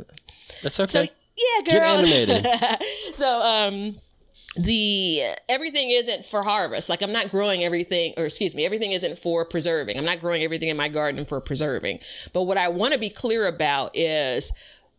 [0.63, 1.09] That's So okay.
[1.37, 1.89] yeah, Get girl.
[1.89, 2.47] animated.
[3.13, 3.95] so um,
[4.55, 6.89] the everything isn't for harvest.
[6.89, 9.97] Like I'm not growing everything, or excuse me, everything isn't for preserving.
[9.97, 11.99] I'm not growing everything in my garden for preserving.
[12.33, 14.51] But what I want to be clear about is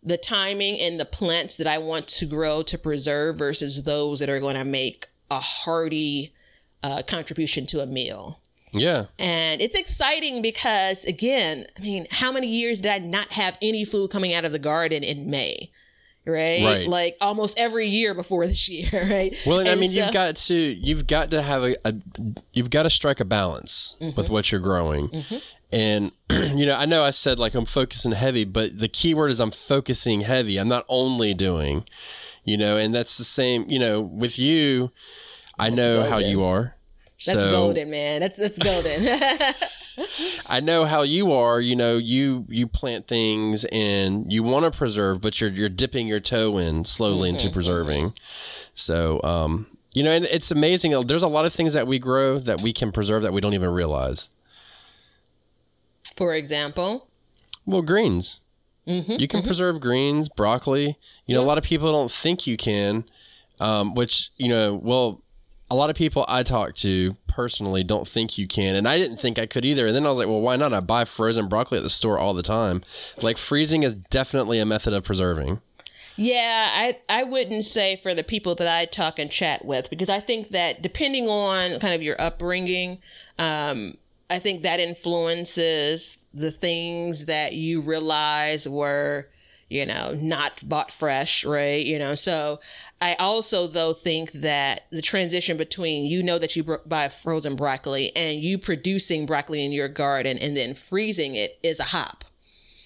[0.03, 4.29] the timing and the plants that I want to grow to preserve versus those that
[4.29, 6.33] are going to make a hearty
[6.83, 8.41] uh, contribution to a meal.
[8.73, 9.05] Yeah.
[9.19, 13.85] And it's exciting because, again, I mean, how many years did I not have any
[13.85, 15.71] food coming out of the garden in May?
[16.25, 16.63] Right?
[16.65, 16.89] Right.
[16.89, 19.37] Like almost every year before this year, right?
[19.45, 21.95] Well, and I mean, so- you've got to you've got to have a, a
[22.53, 24.17] you've got to strike a balance Mm-hmm.
[24.17, 25.25] with what you're growing.
[25.73, 29.31] And you know, I know I said like I'm focusing heavy, but the key word
[29.33, 30.59] is I'm focusing heavy.
[30.59, 31.85] I'm not only doing,
[32.45, 34.93] you know, and that's the same, you know, with you.
[35.59, 36.77] I know how you are.
[37.27, 38.21] That's so golden, man.
[38.21, 39.09] That's that's golden.
[40.49, 41.61] I know how you are.
[41.61, 46.07] You know, you you plant things and you want to preserve, but you're you're dipping
[46.07, 48.15] your toe in slowly into Mm-hmm, preserving.
[48.75, 50.99] So, um, you know, and it's amazing.
[51.03, 53.55] There's a lot of things that we grow that we can preserve that we don't
[53.55, 54.31] even realize.
[56.17, 57.09] For example,
[57.67, 58.41] Well, greens.
[58.87, 60.99] Mm-hmm, you can preserve greens, broccoli.
[61.27, 63.05] You know, a lot of people don't think you can,
[63.61, 65.22] um, which, you know, well,
[65.73, 68.77] a lot of people I talk to personally don't think you can.
[68.77, 69.87] And I didn't think I could either.
[69.87, 70.75] And then I was like, well, why not?
[70.75, 72.83] I buy frozen broccoli at the store all the time.
[73.23, 75.62] Like, freezing is definitely a method of preserving.
[76.16, 80.10] Yeah, I I wouldn't say for the people that I talk and chat with because
[80.10, 82.98] I think that depending on kind of your upbringing,
[83.38, 83.96] um,
[84.29, 89.31] I think that influences the things that you realize were,
[89.73, 91.85] you know, not bought fresh, right?
[91.85, 92.60] You know, so
[93.00, 98.14] I also though think that the transition between you know that you buy frozen broccoli
[98.14, 102.25] and you producing broccoli in your garden and then freezing it is a hop.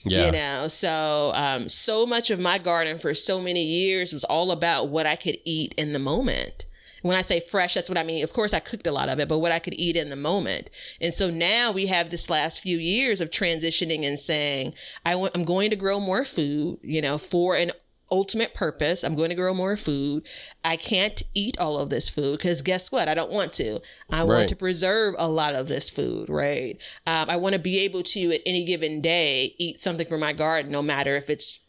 [0.04, 0.26] Yeah.
[0.26, 4.52] You know, so um, so much of my garden for so many years was all
[4.52, 6.66] about what I could eat in the moment.
[7.06, 8.22] When I say fresh, that's what I mean.
[8.24, 10.16] Of course, I cooked a lot of it, but what I could eat in the
[10.16, 10.70] moment.
[11.00, 15.36] And so now we have this last few years of transitioning and saying, I want,
[15.36, 17.70] I'm going to grow more food, you know, for an
[18.10, 19.02] ultimate purpose.
[19.02, 20.26] I'm going to grow more food.
[20.64, 23.08] I can't eat all of this food because guess what?
[23.08, 23.80] I don't want to.
[24.10, 24.24] I Right.
[24.24, 26.76] want to preserve a lot of this food, right?
[27.06, 30.32] Um, I want to be able to, at any given day, eat something from my
[30.32, 31.60] garden, no matter if it's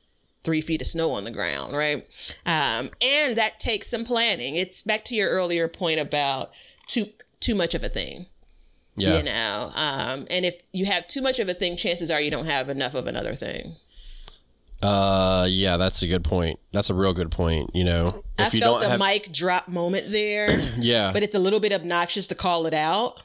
[0.48, 2.04] three feet of snow on the ground, right?
[2.46, 4.56] Um, and that takes some planning.
[4.56, 6.52] It's back to your earlier point about
[6.88, 7.08] too
[7.42, 8.26] too much of a thing
[8.96, 9.18] Yeah.
[9.18, 12.32] you know um, and if you have too much of a thing chances are you
[12.32, 13.76] don't have enough of another thing
[14.82, 16.60] Uh, yeah, that's a good point.
[16.72, 17.72] That's a real good point.
[17.74, 21.24] You know, if i you felt don't the have, mic drop moment there yeah, but
[21.24, 23.22] it's a little bit obnoxious to call it out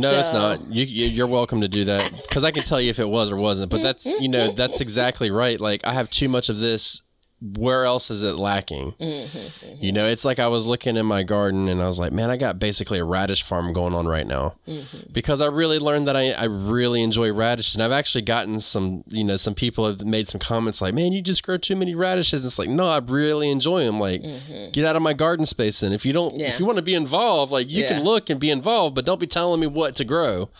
[0.00, 0.66] no, it's so- not.
[0.66, 3.30] You, you, you're welcome to do that because I can tell you if it was
[3.30, 3.70] or wasn't.
[3.70, 5.60] But that's you know that's exactly right.
[5.60, 7.02] Like I have too much of this.
[7.42, 8.92] Where else is it lacking?
[9.00, 12.12] Mm-hmm, You know, it's like I was looking in my garden and I was like,
[12.12, 15.12] man, I got basically a radish farm going on right now Mm-hmm.
[15.12, 17.74] because I really learned that I, I really enjoy radishes.
[17.76, 21.12] And I've actually gotten some, you know, some people have made some comments like, man,
[21.12, 22.42] you just grow too many radishes.
[22.42, 23.98] And it's like, no, I really enjoy them.
[23.98, 24.20] Like,
[24.72, 25.82] get out of my garden space.
[25.82, 26.40] And if you don't, Mm-hmm.
[26.40, 26.48] Yeah.
[26.48, 27.94] if you want to be involved, like you Yeah.
[27.94, 30.50] can look and be involved, but don't be telling me what to grow.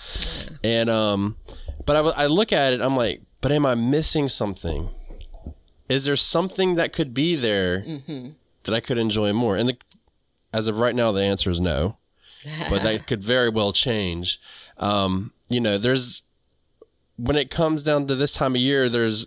[0.64, 1.36] And, um,
[1.84, 4.88] but I, I look at it, I'm like, but am I missing something?
[5.90, 7.80] Is there something that could be there
[8.62, 9.56] that I could enjoy more?
[9.56, 9.76] And the,
[10.52, 11.96] as of right now, the answer is no,
[12.70, 14.40] but that could very well change.
[14.78, 16.22] Um, you know, there's
[17.16, 19.26] when it comes down to this time of year, there's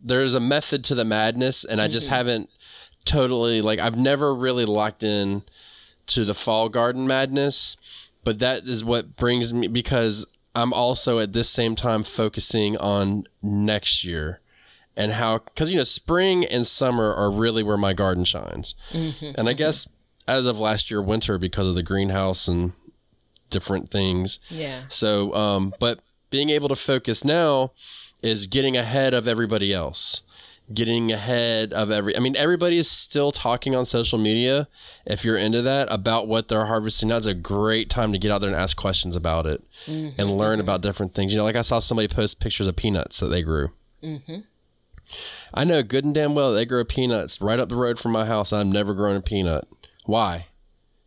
[0.00, 2.50] there's a method to the madness, and I just haven't
[3.04, 5.44] totally like I've never really locked in
[6.08, 7.76] to the fall garden madness,
[8.24, 10.26] but that is what brings me because
[10.56, 14.40] I'm also at this same time focusing on next year
[14.96, 18.74] and how because you know spring and summer are really where my garden shines.
[18.92, 19.32] Mm-hmm.
[19.36, 19.88] And i guess
[20.26, 22.72] as of last year winter because of the greenhouse and
[23.50, 24.38] different things.
[24.48, 24.82] Yeah.
[24.88, 27.72] So um but being able to focus now
[28.22, 30.22] is getting ahead of everybody else
[30.72, 34.66] getting ahead of every i mean everybody is still talking on social media
[35.04, 37.10] if you're into that about what they're harvesting.
[37.10, 40.28] Is a great time to get out there and ask questions about it and mm-hmm.
[40.30, 41.32] learn about different things.
[41.32, 43.72] You know like i saw somebody post pictures of peanuts that they grew
[44.02, 44.38] mm-hmm.
[45.52, 48.26] I know good and damn well they grow peanuts right up the road from my
[48.26, 48.52] house.
[48.52, 49.66] I've never grown a peanut.
[50.04, 50.46] Why?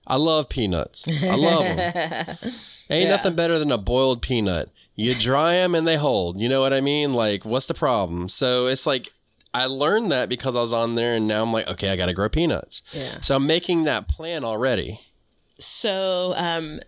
[0.05, 1.05] I love peanuts.
[1.23, 2.37] I love them.
[2.89, 4.69] Ain't nothing better than a boiled peanut.
[4.95, 6.39] You dry them and they hold.
[6.39, 7.13] You know what I mean?
[7.13, 8.29] Like, what's the problem?
[8.29, 9.11] So it's like
[9.53, 12.05] I learned that because I was on there, and now I'm like, okay, I got
[12.07, 12.81] to grow peanuts.
[12.93, 13.19] Yeah.
[13.21, 15.01] So I'm making that plan already.
[15.59, 16.79] so um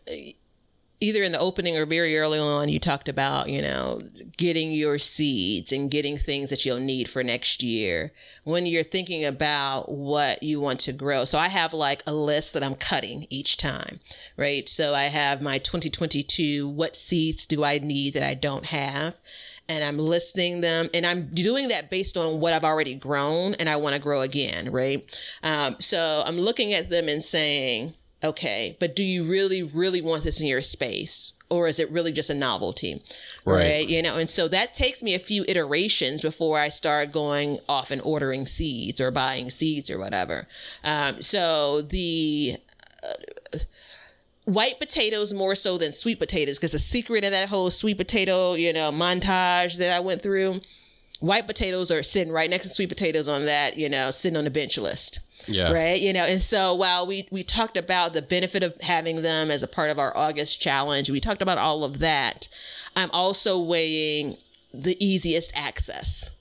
[1.01, 4.01] either in the opening or very early on you talked about you know
[4.37, 8.11] getting your seeds and getting things that you'll need for next year.
[8.43, 11.25] When you're thinking about what you want to grow.
[11.25, 13.99] So i have like a list that i'm cutting each time
[14.37, 14.67] right?
[14.67, 19.15] So i have my 2022 what seeds do i need that i don't have?
[19.67, 23.69] And I'm listing them and I'm doing that based on what I've already grown and
[23.69, 25.05] I want to grow again, right?
[25.43, 27.93] Um, so I'm looking at them and saying,
[28.23, 31.33] okay, but do you really, really want this in your space?
[31.49, 33.01] Or is it really just a novelty?
[33.45, 33.87] Right.
[33.87, 37.89] You know, and so that takes me a few iterations before I start going off
[37.91, 40.47] and ordering seeds or buying seeds or whatever.
[40.83, 42.57] Um, so the
[44.45, 48.55] white potatoes more so than sweet potatoes because the secret of that whole sweet potato
[48.55, 50.59] you know montage that i went through
[51.19, 54.43] white potatoes are sitting right next to sweet potatoes on that you know sitting on
[54.43, 55.19] the bench list.
[55.47, 55.71] Yeah.
[55.71, 55.99] right?
[55.99, 59.63] You know and so while we we talked about the benefit of having them as
[59.63, 62.49] a part of our august challenge we talked about all of that.
[62.95, 64.37] I'm also weighing
[64.73, 66.31] the easiest access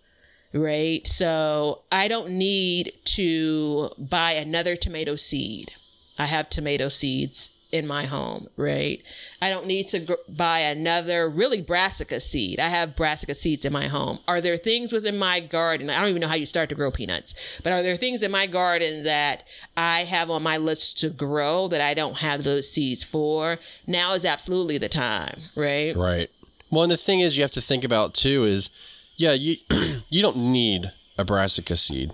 [0.52, 1.06] right?
[1.06, 5.74] So i don't need to buy another tomato seed.
[6.18, 9.02] I have tomato seeds in my home, right?
[9.42, 12.58] I don't need to gr- buy another really brassica seed.
[12.58, 14.20] I have brassica seeds in my home.
[14.26, 15.90] Are there things within my garden?
[15.90, 18.30] I don't even know how you start to grow peanuts, but are there things in
[18.30, 19.46] my garden that
[19.76, 23.58] I have on my list to grow that I don't have those seeds for?
[23.86, 25.94] Now is absolutely the time, right?
[25.94, 26.30] Right.
[26.70, 28.70] Well, and the thing is, you have to think about too is,
[29.16, 29.56] yeah, you
[30.08, 32.12] you don't need a brassica seed.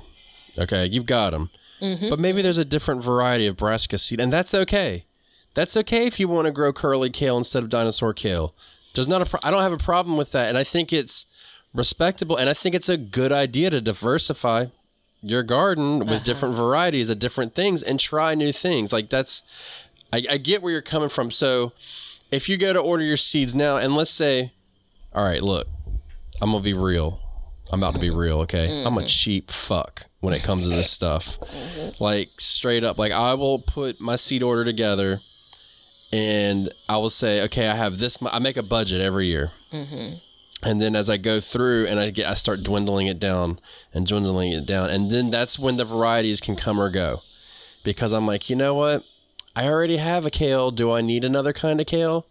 [0.56, 1.50] Okay, you've got them,
[1.80, 2.08] mm-hmm.
[2.08, 5.04] but maybe there's a different variety of brassica seed, and that's okay.
[5.54, 8.54] That's okay if you want to grow curly kale instead of dinosaur kale.
[8.94, 9.26] There's not a.
[9.26, 11.26] Pro- I don't have a problem with that, and I think it's
[11.72, 14.66] respectable, and I think it's a good idea to diversify
[15.22, 16.24] your garden with uh-huh.
[16.24, 18.92] different varieties of different things and try new things.
[18.92, 19.42] Like that's,
[20.12, 21.30] I, I get where you're coming from.
[21.30, 21.72] So
[22.30, 24.52] if you go to order your seeds now, and let's say,
[25.12, 25.66] all right, look,
[26.42, 27.20] I'm gonna be real.
[27.72, 28.68] I'm about to be real, okay?
[28.68, 28.86] Mm.
[28.86, 31.40] I'm a cheap fuck when it comes to this stuff.
[31.40, 32.04] Mm-hmm.
[32.04, 35.20] Like straight up, like I will put my seed order together,
[36.14, 38.18] and I will say, okay, I have this.
[38.22, 40.18] I make a budget every year, mm-hmm.
[40.62, 43.58] and then as I go through and I get, I start dwindling it down
[43.92, 47.20] and dwindling it down, and then that's when the varieties can come or go,
[47.82, 49.04] because I'm like, you know what?
[49.56, 50.70] I already have a kale.
[50.70, 52.26] Do I need another kind of kale?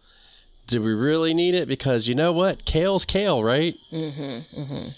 [0.66, 1.68] Do we really need it?
[1.68, 2.64] Because you know what?
[2.64, 3.76] Kale's kale, right?
[3.92, 4.88] Mm-hmm, mm-hmm.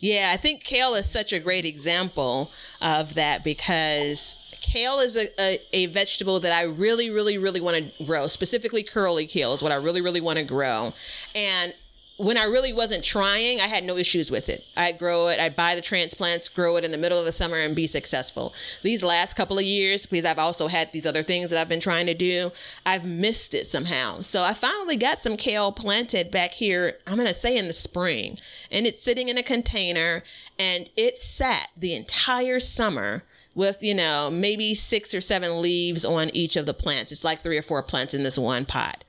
[0.00, 2.50] Yeah, I think kale is such a great example
[2.82, 7.76] of that because kale is a, a, a vegetable that I really, really, really want
[7.76, 8.26] to grow.
[8.26, 10.92] Specifically, curly kale is what I really, really want to grow.
[11.34, 11.74] And
[12.16, 14.64] when I really wasn't trying, I had no issues with it.
[14.76, 17.56] I'd grow it, I'd buy the transplants, grow it in the middle of the summer,
[17.56, 18.54] and be successful.
[18.82, 21.80] These last couple of years, because I've also had these other things that I've been
[21.80, 22.52] trying to do,
[22.86, 24.20] I've missed it somehow.
[24.20, 28.38] So I finally got some kale planted back here, I'm to say in the spring,
[28.70, 30.22] and it's sitting in a container,
[30.56, 33.24] and it sat the entire summer
[33.54, 37.40] with you know maybe six or seven leaves on each of the plants it's like
[37.40, 39.04] three or four plants in this one pot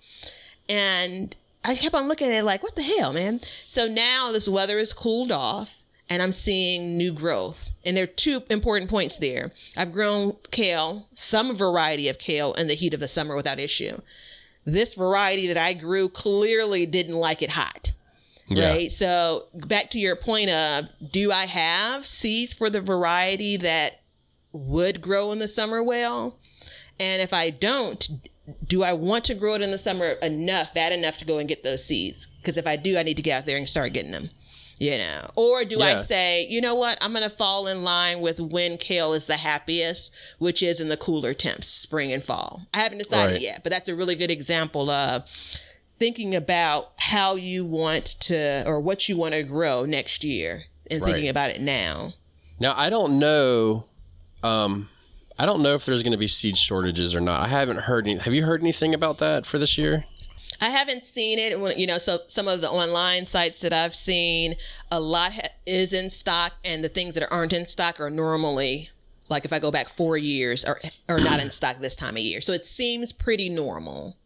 [0.69, 1.35] and
[1.65, 3.39] I kept on looking at it like, what the hell, man?
[3.65, 7.71] So now this weather is cooled off and I'm seeing new growth.
[7.83, 9.51] And there are two important points there.
[9.75, 13.99] I've grown kale, some variety of kale in the heat of the summer without issue.
[14.63, 17.93] This variety that I grew clearly didn't like it hot.
[18.47, 18.69] Yeah.
[18.69, 18.91] Right.
[18.91, 24.01] So back to your point of do I have seeds for the variety that
[24.55, 26.39] would grow in the summer well?
[26.99, 28.07] And if I don't,
[28.65, 31.49] do I want to grow it in the summer enough, bad enough to go and
[31.49, 32.27] get those seeds?
[32.41, 34.29] Because if I do, I need to get out there and start getting them.
[34.77, 38.19] You know, or do I say, you know what, I'm going to fall in line
[38.19, 42.63] with when kale is the happiest, which is in the cooler temps, spring and fall.
[42.73, 43.41] I haven't decided Right.
[43.41, 45.23] yet, but that's a really good example of
[45.97, 51.01] thinking about how you want to or what you want to grow next year and
[51.01, 51.11] Right.
[51.13, 52.13] thinking about it now.
[52.59, 53.85] Now I don't know.
[54.45, 54.89] Um,
[55.37, 57.41] I don't know if there's going to be seed shortages or not.
[57.41, 58.19] I haven't heard any.
[58.19, 60.05] Have you heard anything about that for this year?
[60.61, 61.97] I haven't seen it you know.
[61.97, 64.55] So some of the online sites that I've seen,
[64.89, 68.89] a lot ha- is in stock, and the things that aren't in stock are normally
[69.27, 70.79] like if I go back four years are
[71.09, 72.39] are not in stock this time of year.
[72.39, 74.17] So it seems pretty normal.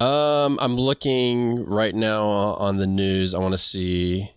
[0.00, 3.34] Um, I'm looking right now on the news.
[3.34, 4.32] I want to see.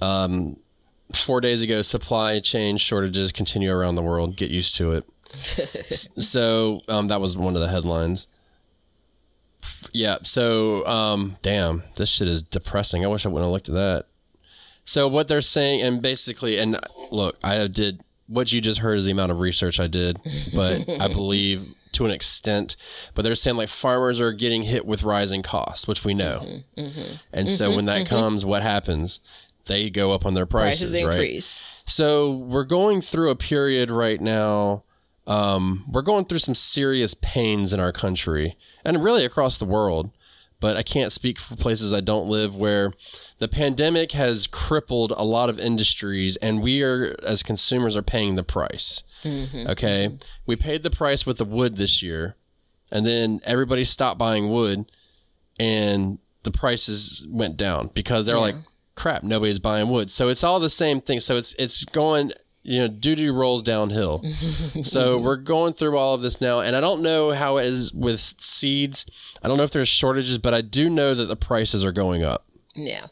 [0.00, 0.56] Um,
[1.14, 4.36] four days ago, supply chain shortages continue around the world.
[4.36, 5.04] Get used to it.
[6.22, 8.28] So, um, that was one of the headlines.
[9.92, 10.18] Yeah.
[10.22, 13.04] So, um, damn, this shit is depressing.
[13.04, 14.06] I wish I wouldn't have looked at that.
[14.84, 16.78] So what they're saying, and basically, and
[17.10, 20.20] look, I did what you just heard is the amount of research I did,
[20.54, 22.76] but I believe to an extent.
[23.14, 26.44] But they're saying like farmers are getting hit with rising costs, which we know,
[27.32, 29.20] and so when that comes, what happens?
[29.66, 31.14] They go up on their prices, Prices right?
[31.14, 31.62] increase.
[31.86, 34.84] So we're going through a period right now.
[35.26, 40.10] Um, we're going through some serious pains in our country and really across the world.
[40.60, 42.92] But I can't speak for places I don't live where
[43.38, 48.36] the pandemic has crippled a lot of industries, and we are, as consumers, are paying
[48.36, 49.02] the price.
[49.26, 52.36] Okay, we paid the price with the wood this year,
[52.90, 54.90] and then everybody stopped buying wood,
[55.58, 58.54] and the prices went down because they're like,
[58.94, 60.10] crap, nobody's buying wood.
[60.10, 61.20] So it's all the same thing.
[61.20, 62.32] So it's it's going,
[62.62, 64.22] you know, doo rolls downhill.
[64.82, 67.92] so we're going through all of this now, and I don't know how it is
[67.92, 69.06] with seeds.
[69.42, 72.22] I don't know if there's shortages, but I do know that the prices are going
[72.22, 72.46] up.
[72.74, 73.06] Yeah.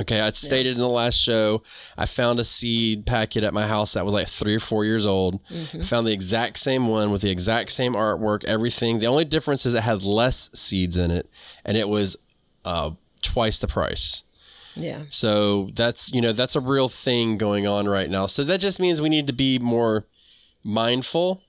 [0.00, 1.62] Okay, I'd stated in the last show,
[1.96, 5.06] I found a seed packet at my house that was like three or four years
[5.06, 5.38] old.
[5.72, 8.98] I found the exact same one with the exact same artwork, everything.
[8.98, 11.30] The only difference is it had less seeds in it,
[11.64, 12.16] and it was
[12.64, 12.90] uh,
[13.22, 14.23] twice the price.
[14.76, 15.02] Yeah.
[15.08, 18.26] So that's you know that's a real thing going on right now.
[18.26, 20.06] So that just means we need to be more
[20.62, 21.42] mindful.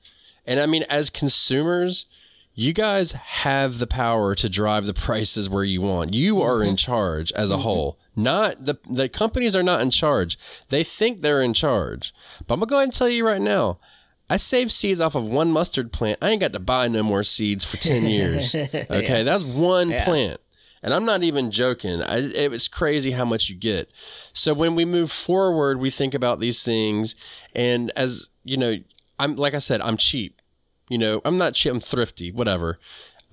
[0.46, 2.06] And I mean, as consumers,
[2.54, 6.14] you guys have the power to drive the prices where you want.
[6.14, 6.76] You are in mm-hmm.
[6.76, 7.64] charge as a mm-hmm.
[7.64, 8.00] whole.
[8.16, 10.38] Not the the companies are not in charge.
[10.70, 12.14] They think they're in charge.
[12.48, 13.80] But I'm gonna go ahead and tell you right now.
[14.28, 16.18] I saved seeds off of one mustard plant.
[16.20, 18.56] I ain't got to buy no more seeds for 10 years.
[18.90, 19.22] Okay.
[19.22, 20.42] That's one plant.
[20.86, 22.04] And I'm not even joking.
[22.04, 23.90] I, it was crazy how much you get.
[24.34, 27.16] So when we move forward, we think about these things.
[27.56, 28.78] And as you know,
[29.20, 30.42] I'm like I said, I'm cheap.
[30.88, 31.74] You know, I'm not cheap.
[31.74, 32.32] I'm thrifty.
[32.32, 32.80] Whatever.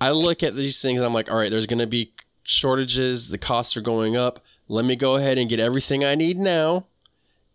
[0.01, 1.03] I look at these things.
[1.03, 4.39] I'm like, all right, there's going to be shortages, the costs are going up.
[4.67, 6.85] Let me go ahead and get everything I need now.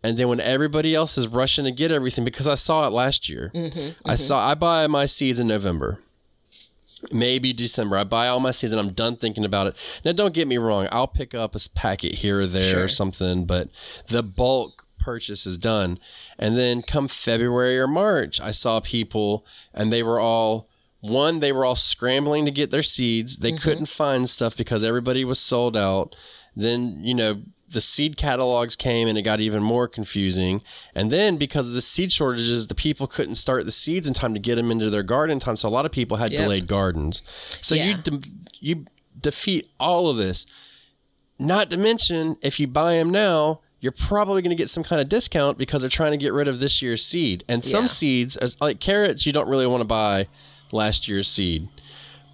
[0.01, 3.27] And then when everybody else is rushing to get everything, because I saw it last
[3.27, 4.15] year, mm-hmm, I mm-hmm.
[4.15, 5.99] saw I buy my seeds in November,
[7.11, 7.97] maybe December.
[7.97, 9.75] I buy all my seeds and I'm done thinking about it.
[10.03, 12.83] Now, don't get me wrong, I'll pick up a packet here or there Sure.
[12.83, 13.69] or something, but
[14.07, 15.99] the bulk purchase is done.
[16.37, 20.67] And then come February or March, I saw people and they were all
[21.01, 23.37] one, they were all scrambling to get their seeds.
[23.37, 23.63] They mm-hmm.
[23.63, 26.15] couldn't find stuff because everybody was sold out.
[26.55, 27.41] Then, you know,
[27.71, 30.61] the seed catalogs came and it got even more confusing.
[30.95, 34.33] And then because of the seed shortages, the people couldn't start the seeds in time
[34.33, 35.55] to get them into their garden in time.
[35.55, 36.41] So a lot of people had Yep.
[36.41, 37.21] delayed gardens.
[37.61, 38.21] So you de-
[38.59, 38.85] you
[39.19, 40.45] defeat all of this.
[41.37, 45.01] Not to mention, if you buy them now, you're probably going to get some kind
[45.01, 47.45] of discount because they're trying to get rid of this year's seed.
[47.47, 47.87] And some Yeah.
[47.87, 50.27] seeds, like carrots, you don't really want to buy
[50.71, 51.69] last year's seed.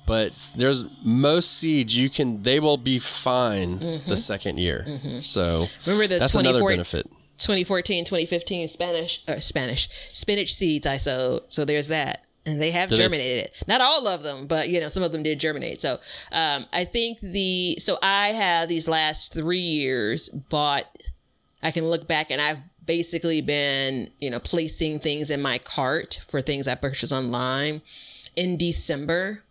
[0.05, 4.15] But there's most seeds you can they will be fine the mm-hmm.
[4.15, 4.85] second year.
[4.87, 5.21] Mm-hmm.
[5.21, 7.09] So Remember the that's another benefit.
[7.37, 11.43] 2014, 2015 Spanish or Spanish spinach seeds I sowed.
[11.49, 12.25] So there's that.
[12.45, 13.49] And they have s- germinated.
[13.67, 15.81] Not all of them, but you know, some of them did germinate.
[15.81, 15.99] So
[16.31, 20.85] um, I think the so I have these last three years bought
[21.63, 26.21] I can look back and I've basically been, you know, placing things in my cart
[26.27, 27.81] for things I purchased online
[28.35, 29.43] in December.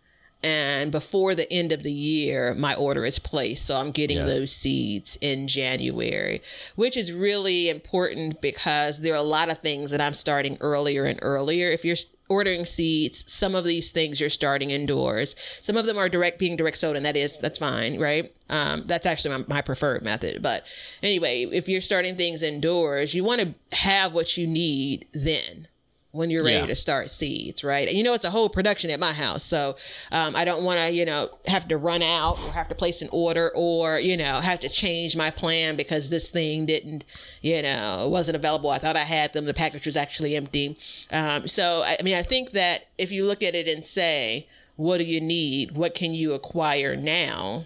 [0.43, 3.65] And before the end of the year, my order is placed.
[3.65, 4.25] So I'm getting Yeah.
[4.25, 6.41] those seeds in January,
[6.75, 11.05] which is really important because there are a lot of things that I'm starting earlier
[11.05, 11.69] and earlier.
[11.69, 15.35] If you're ordering seeds, some of these things you're starting indoors.
[15.59, 18.33] Some of them are direct being direct sowed, and that is that's fine, right?
[18.49, 20.41] Um, that's actually my, my preferred method.
[20.41, 20.65] But
[21.03, 25.67] anyway, if you're starting things indoors, you want to have what you need then
[26.15, 26.65] when you're ready Yeah.
[26.67, 27.87] to start seeds, right?
[27.87, 29.43] And you know, it's a whole production at my house.
[29.43, 29.75] So
[30.11, 33.01] um, I don't want to, you know, have to run out or have to place
[33.01, 37.05] an order or, you know, have to change my plan because this thing didn't,
[37.41, 38.69] you know, wasn't available.
[38.69, 39.45] I thought I had them.
[39.45, 40.77] The package was actually empty.
[41.11, 44.47] Um, so, I I mean, I think that if you look at it and say,
[44.75, 45.71] what do you need?
[45.73, 47.65] What can you acquire now?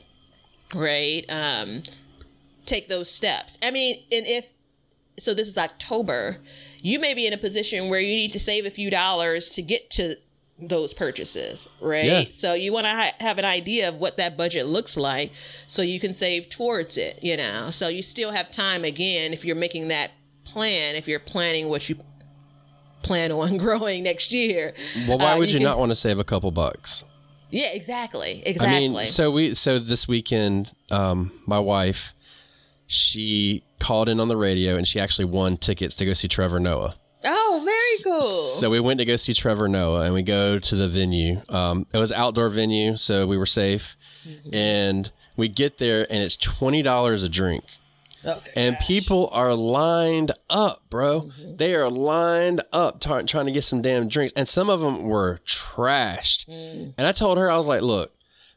[0.74, 1.26] Right?
[1.30, 1.84] Um,
[2.66, 3.58] take those steps.
[3.64, 4.46] I mean, and if
[5.18, 6.38] so this is October,
[6.82, 9.62] you may be in a position where you need to save a few dollars to
[9.62, 10.16] get to
[10.62, 12.04] those purchases, right?
[12.06, 12.24] Yeah.
[12.30, 15.32] So you want to ha- have an idea of what that budget looks like
[15.68, 17.70] so you can save towards it, you know.
[17.72, 20.12] So you still have time again if you're making that
[20.44, 21.98] plan, if you're planning what you
[23.02, 24.74] plan on growing next year.
[25.08, 27.04] Well, why uh, would you, can- not want to save a couple bucks?
[27.52, 28.44] Yeah, exactly.
[28.46, 28.86] Exactly.
[28.86, 32.14] I mean, so we so this weekend, um, my wife,
[32.90, 36.60] she called in on the radio and she actually won tickets to go see Trevor
[36.60, 36.96] Noah.
[37.24, 38.22] oh, very cool.
[38.22, 41.42] So we went to go see Trevor Noah and we go to the venue.
[41.50, 43.96] Um, it was outdoor venue, so we were safe.
[44.28, 44.56] Mm-hmm.
[44.56, 47.64] And we get there and it's twenty dollars a drink.
[48.26, 48.52] okay.
[48.56, 51.32] And people are lined up, bro.
[51.56, 54.34] They are lined up tar- trying to get some damn drinks.
[54.36, 56.48] And some of them were trashed.
[56.50, 58.12] And I told her, I was like, look,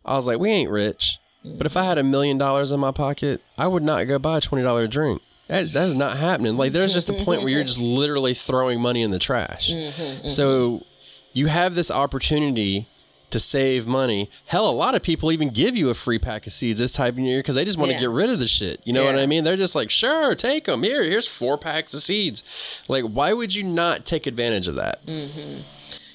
[0.05, 1.19] I was like, we ain't rich.
[1.45, 4.39] But if I had a million dollars in my pocket, I would not go buy
[4.39, 5.23] a $20 drink.
[5.49, 6.57] That, that is not happening.
[6.57, 9.71] Like, there's just a point where you're just literally throwing money in the trash.
[9.73, 10.29] Mm-hmm, mm-hmm.
[10.29, 10.85] So
[11.33, 12.89] you have this opportunity
[13.31, 14.31] to save money.
[14.47, 17.15] Hell, a lot of people even give you a free pack of seeds this time
[17.15, 18.01] of year because they just want to Yeah.
[18.03, 18.81] get rid of the shit.
[18.85, 19.43] You know what I mean?
[19.43, 20.83] They're just like, sure, take them.
[20.83, 22.43] Here, here's four packs of seeds.
[22.89, 25.05] Like, why would you not take advantage of that?
[25.07, 25.63] Mm-hmm.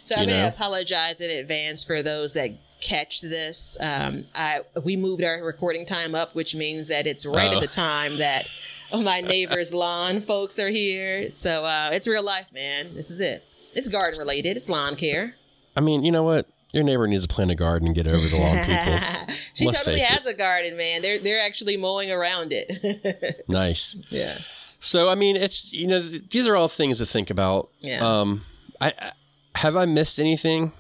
[0.04, 2.52] So I'm going to apologize in advance for those that
[2.82, 3.78] catch this.
[3.80, 7.56] Um, I we moved our recording time up, which means that it's right Oh.
[7.56, 8.48] at the time that
[8.94, 11.30] my neighbor's lawn folks are here.
[11.30, 12.94] So uh, it's real life, man.
[12.96, 13.44] This is it.
[13.74, 14.58] It's garden related.
[14.58, 15.36] It's lawn care.
[15.76, 16.48] I mean, you know what?
[16.74, 19.36] Your neighbor needs to plant a garden and get over the lawn people.
[19.54, 21.02] she Let's totally has a garden, man.
[21.02, 23.44] They're they're actually mowing around it.
[23.48, 23.96] nice.
[24.10, 24.38] yeah.
[24.80, 27.70] So, I mean, it's, you know, th- these are all things to think about.
[27.80, 28.00] Yeah.
[28.06, 28.46] Um,
[28.80, 29.12] I, I
[29.56, 30.72] have I missed anything?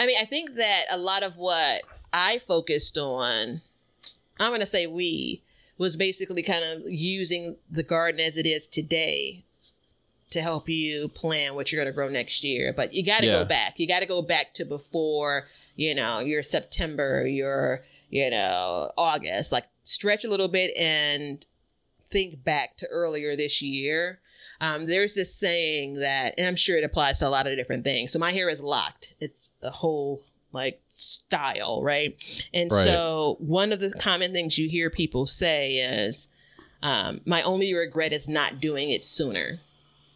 [0.00, 3.60] I mean, I think that a lot of what I focused on,
[4.38, 5.42] I'm going to say we,
[5.76, 9.44] was basically kind of using the garden as it is today
[10.30, 12.72] to help you plan what you're going to grow next year.
[12.74, 13.40] But you got to Yeah.
[13.40, 13.78] go back.
[13.78, 15.46] You got to go back to before,
[15.76, 19.52] you know, your September, your, you know, August.
[19.52, 21.44] Like stretch a little bit and
[22.08, 24.20] think back to earlier this year.
[24.60, 27.84] Um, there's this saying that, and I'm sure it applies to a lot of different
[27.84, 28.12] things.
[28.12, 29.14] So my hair is locked.
[29.20, 30.20] It's a whole
[30.52, 32.14] like style, right?
[32.52, 32.84] And Right.
[32.84, 36.28] so one of the common things you hear people say is,
[36.82, 39.58] um, my only regret is not doing it sooner.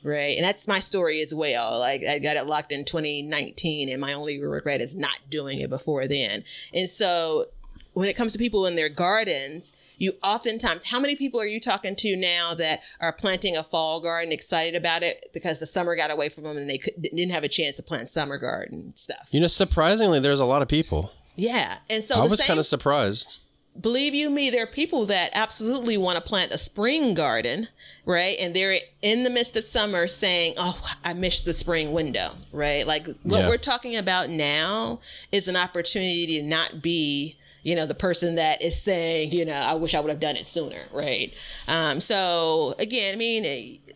[0.03, 0.37] Right.
[0.37, 1.79] And that's my story as well.
[1.79, 5.71] Like I got it locked in 2019 and my only regret is not doing it
[5.71, 6.43] before then.
[6.75, 7.47] And so
[7.95, 11.59] when it comes to people in their gardens, you oftentimes, how many people are you
[11.61, 15.97] talking to now that are planting a fall garden, excited about it because the summer
[15.97, 18.95] got away from them and they could, didn't have a chance to plant summer garden
[18.97, 19.29] stuff?
[19.31, 21.13] You know, surprisingly, there's a lot of people.
[21.37, 23.41] Yeah, and so I was kind of surprised.
[23.81, 27.67] believe you me, there are people that absolutely want to plant a spring garden,
[28.07, 28.37] right?
[28.41, 32.87] And they're in the midst of summer saying, Oh, I missed the spring window, right?
[32.87, 33.49] Like what Yeah.
[33.49, 35.01] we're talking about now
[35.33, 39.55] is an opportunity to not be, you know, the person that is saying, you know,
[39.55, 41.35] I wish I would have done it sooner, right?
[41.67, 43.93] Um, so again, I mean, eh,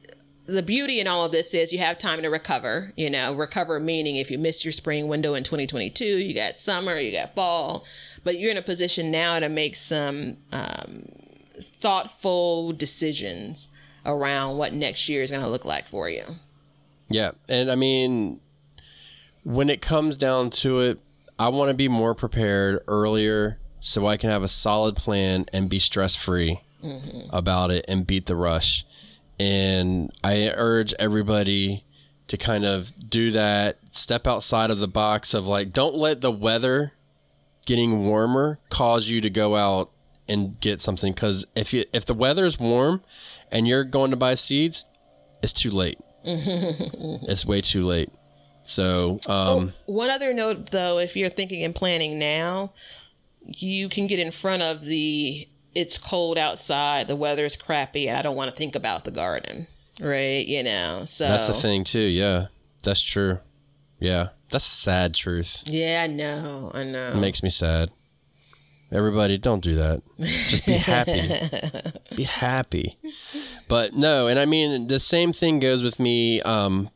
[0.47, 2.95] the beauty in all of this is you have time to recover.
[2.97, 6.99] You know, recover meaning if you missed your spring window in 2022, you got summer,
[6.99, 7.85] you got fall,
[8.25, 11.05] but you're in a position now to make some um,
[11.61, 13.69] thoughtful decisions
[14.07, 16.25] around what next year is going to look like for you.
[17.11, 17.33] Yeah.
[17.49, 18.41] And I mean,
[19.45, 21.01] when it comes down to it,
[21.39, 25.69] I want to be more prepared earlier so I can have a solid plan and
[25.69, 27.35] be stress free mm-hmm.
[27.35, 28.85] about it and beat the rush.
[29.39, 31.85] And I urge everybody
[32.27, 36.33] to kind of do that, step outside of the box of like, don't let the
[36.33, 36.93] weather
[37.67, 39.91] getting warmer cause you to go out
[40.29, 41.13] and get something.
[41.13, 43.03] Because if you, if the weather is warm
[43.51, 44.85] and you're going to buy seeds,
[45.43, 45.99] it's too late.
[46.25, 48.11] it's way too late.
[48.69, 52.75] So, um, One other note, though, if you're thinking and planning now,
[53.47, 58.23] you can get in front of the it's cold outside, the weather's crappy, and I
[58.23, 59.69] don't want to think about the garden,
[60.01, 60.47] right?
[60.47, 62.01] You know, so that's the thing too.
[62.01, 62.49] Yeah,
[62.83, 63.39] that's true.
[63.99, 65.63] Yeah, that's a sad truth.
[65.67, 67.13] Yeah, I know, I know.
[67.13, 67.91] It makes me sad.
[68.91, 70.03] Everybody, don't do that.
[70.19, 71.91] Just be happy.
[72.17, 72.99] be happy.
[73.69, 76.91] But no, and I mean the same thing goes with me um,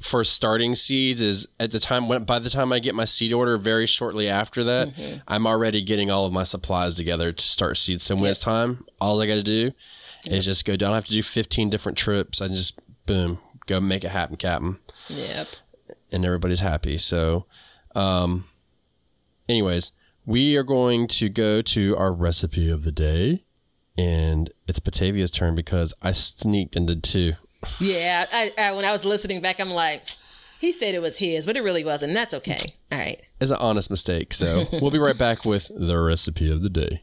[0.00, 1.20] for starting seeds.
[1.22, 4.28] Is at the time when by the time I get my seed order, very shortly
[4.28, 4.88] after that,
[5.28, 8.02] I'm already getting all of my supplies together to start seeds.
[8.04, 9.72] So when it's time, all I got to do
[10.26, 10.92] is just go down.
[10.92, 12.40] I have to do 15 different trips.
[12.42, 14.78] I just boom go make it happen, Captain
[15.08, 15.46] Yep.
[16.10, 16.96] and everybody's happy.
[16.98, 17.44] So,
[17.94, 18.44] um,
[19.48, 19.92] anyways,
[20.24, 23.44] we are going to go to our recipe of the day,
[23.96, 27.34] and it's Batavia's turn because I sneaked and did two.
[27.80, 30.02] Yeah, I, I, when I was listening back, I'm like,
[30.60, 32.14] he said it was his, but it really wasn't.
[32.14, 32.74] That's okay.
[32.90, 33.20] All right.
[33.40, 34.32] It's an honest mistake.
[34.32, 37.02] So we'll be right back with the recipe of the day.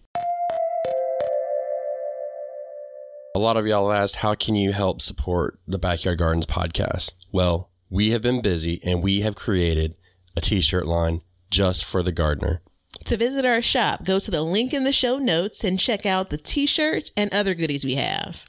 [3.36, 7.14] A lot of y'all asked, how can you help support the Backyard Gardens podcast?
[7.34, 9.96] Well, we have been busy and we have created
[10.38, 12.62] a t shirt line just for the gardener.
[13.06, 16.30] To visit our shop, go to the link in the show notes and check out
[16.30, 18.46] the t shirts and other goodies we have.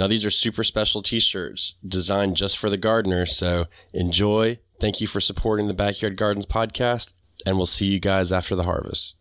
[0.00, 3.26] Now, these are super special t shirts designed just for the gardener.
[3.26, 4.58] So enjoy.
[4.80, 7.12] Thank you for supporting the Backyard Gardens podcast,
[7.44, 9.18] and we'll see you guys after the harvest.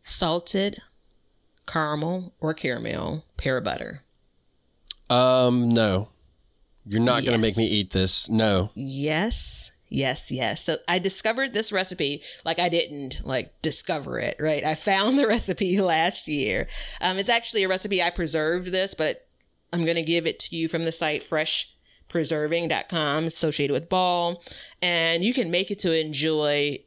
[0.00, 0.78] Salted
[1.66, 4.04] caramel or caramel pear butter.
[5.10, 6.08] Um, no.
[6.86, 8.30] You're not going to make me eat this.
[8.30, 8.70] No.
[8.74, 9.72] Yes.
[9.88, 10.64] Yes, yes.
[10.64, 12.22] So I discovered this recipe.
[12.44, 14.64] Like I didn't like discover it, right?
[14.64, 16.68] I found the recipe last year.
[17.00, 19.28] Um, it's actually a recipe I preserved this, but
[19.72, 24.42] I'm going to give it to you from the site freshpreserving.com associated with ball.
[24.82, 26.78] And you can make it to enjoy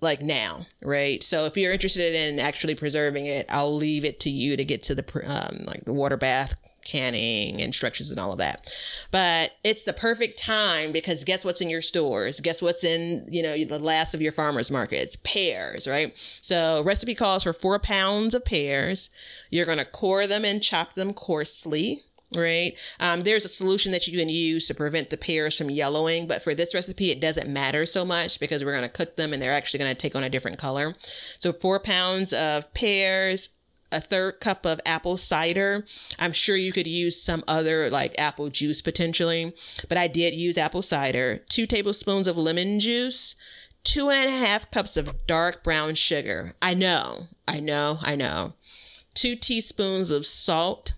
[0.00, 1.22] like now, right?
[1.22, 4.82] So if you're interested in actually preserving it, I'll leave it to you to get
[4.84, 8.72] to the um, like the water bath canning instructions and all of that.
[9.10, 12.40] But it's the perfect time because guess what's in your stores?
[12.40, 15.16] Guess what's in, you know, the last of your farmers markets?
[15.22, 16.16] Pears, right?
[16.40, 19.10] So recipe calls for four pounds of pears.
[19.50, 22.02] You're going to core them and chop them coarsely
[22.34, 22.74] right?
[22.98, 26.42] Um, there's a solution that you can use to prevent the pears from yellowing, but
[26.42, 29.42] for this recipe, it doesn't matter so much because we're going to cook them and
[29.42, 30.94] they're actually going to take on a different color.
[31.38, 33.50] So, four pounds of pears,
[33.92, 35.84] a third cup of apple cider.
[36.18, 39.52] I'm sure you could use some other like apple juice potentially,
[39.88, 43.34] but I did use apple cider, two tablespoons of lemon juice.
[43.82, 46.52] Two and a half cups of dark brown sugar.
[46.60, 48.52] I know, I know, I know.
[49.14, 50.92] Two teaspoons of salt,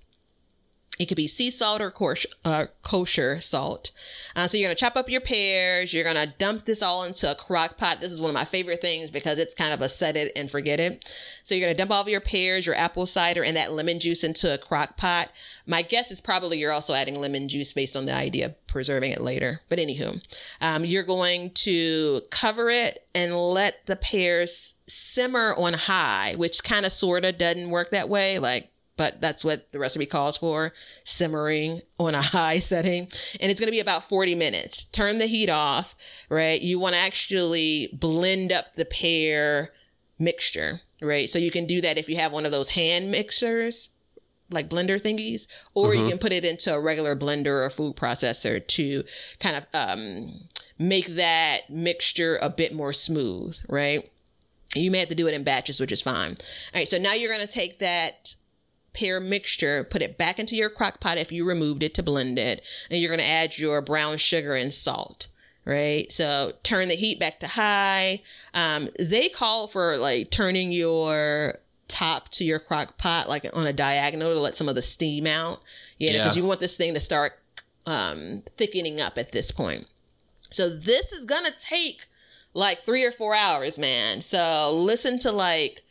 [1.02, 3.90] it could be sea salt or kosher, uh, kosher salt.
[4.36, 5.92] Uh, so you're to chop up your pears.
[5.92, 8.00] You're to dump this all into a crock pot.
[8.00, 10.48] This is one of my favorite things because it's kind of a set it and
[10.48, 11.12] forget it.
[11.42, 14.22] So you're to dump all of your pears, your apple cider, and that lemon juice
[14.22, 15.32] into a crock pot.
[15.66, 19.10] My guess is probably you're also adding lemon juice based on the idea of preserving
[19.10, 19.60] it later.
[19.68, 20.22] But anywho,
[20.60, 26.86] um, you're going to cover it and let the pears simmer on high, which kind
[26.86, 28.38] of sort of doesn't work that way.
[28.38, 28.71] Like,
[29.02, 30.72] but that's what the recipe calls for
[31.02, 33.08] simmering on a high setting.
[33.40, 34.84] And it's going to be about 40 minutes.
[34.84, 35.96] Turn the heat off,
[36.28, 36.62] right?
[36.62, 39.72] You want to actually blend up the pear
[40.20, 41.28] mixture, right?
[41.28, 43.88] So you can do that if you have one of those hand mixers
[44.50, 48.64] like blender thingies, or you can put it into a regular blender or food processor
[48.64, 49.02] to
[49.40, 50.42] kind of um,
[50.78, 54.08] make that mixture a bit more smooth, right?
[54.76, 56.36] You may have to do it in batches, which is fine.
[56.72, 58.36] All right, so now you're going to take that
[58.92, 62.38] pear mixture, put it back into your crock pot if you removed it to blend
[62.38, 65.28] it, and you're going to add your brown sugar and salt.
[65.64, 68.20] Right, so turn the heat back to high.
[68.52, 73.72] Um, they call for like turning your top to your crock pot like on a
[73.72, 75.62] diagonal to let some of the steam out.
[75.98, 76.42] Yeah, because Yeah.
[76.42, 77.38] you want this thing to start
[77.86, 79.86] um, thickening up at this point.
[80.50, 82.06] So this is gonna take
[82.54, 84.20] like three or four hours, man.
[84.20, 85.84] So listen to like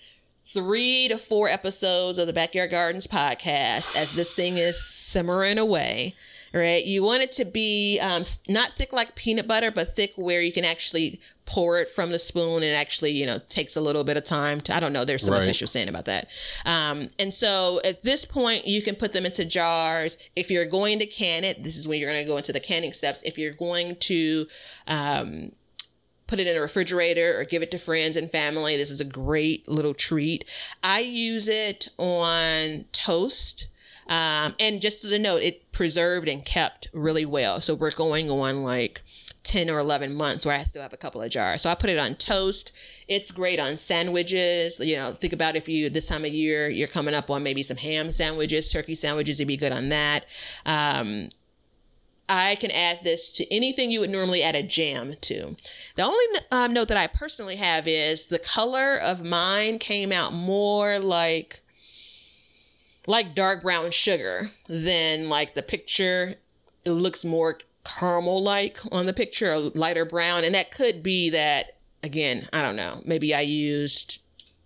[0.54, 6.16] three to four episodes of the Backyard Gardens podcast as this thing is simmering away.
[6.54, 10.42] Right, you want it to be um, not thick like peanut butter, but thick where
[10.42, 14.04] you can actually pour it from the spoon and actually, you know, takes a little
[14.04, 14.76] bit of time to.
[14.76, 15.06] I don't know.
[15.06, 15.44] There's some Right.
[15.44, 16.28] official saying about that.
[16.66, 20.18] Um, and so at this point, you can put them into jars.
[20.36, 22.60] If you're going to can it, this is when you're going to go into the
[22.60, 23.22] canning steps.
[23.22, 24.46] If you're going to
[24.88, 25.54] um,
[26.32, 28.78] put it in a refrigerator or give it to friends and family.
[28.78, 30.46] This is a great little treat.
[30.82, 33.68] I use it on toast.
[34.08, 37.60] Um, and just to note, it preserved and kept really well.
[37.60, 39.02] So we're going on like
[39.44, 41.64] 10 or 11 months where I still have a couple of jars.
[41.64, 42.72] So I put it on toast.
[43.10, 44.80] It's great on sandwiches.
[44.80, 47.62] You know, think about if you, this time of year, you're coming up on maybe
[47.62, 50.26] some ham sandwiches, turkey sandwiches, it'd be good on that.
[50.66, 51.28] Um,
[52.30, 55.56] I can add this to anything you would normally add a jam to.
[55.96, 60.34] The only um, note that I personally have is the color of mine came out
[60.34, 61.62] more like
[63.08, 66.36] like dark brown sugar than like the picture.
[66.86, 71.30] It looks more caramel like on the picture, or lighter brown, and that could be
[71.32, 72.48] that again.
[72.54, 73.02] I don't know.
[73.06, 74.22] Maybe I used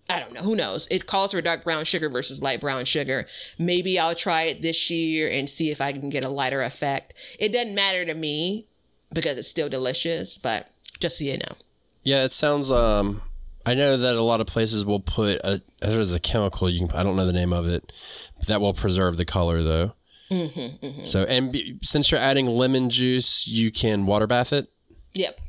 [0.08, 0.42] I don't know.
[0.42, 0.86] Who knows?
[0.90, 3.26] It calls for dark brown sugar versus light brown sugar.
[3.58, 7.14] Maybe I'll try it this year and see if I can get a lighter effect.
[7.40, 8.66] It doesn't matter to me
[9.12, 11.56] because it's still delicious, but just so you know.
[12.04, 12.70] Yeah, it sounds.
[12.70, 13.22] Um,
[13.64, 16.96] I know that a lot of places will put a there's a chemical you can.
[16.96, 17.92] I don't know the name of it
[18.38, 19.92] but that will preserve the color though.
[20.30, 24.68] Mm-hmm, So and be, since you're adding lemon juice, you can water bath it.
[25.14, 25.40] Yep.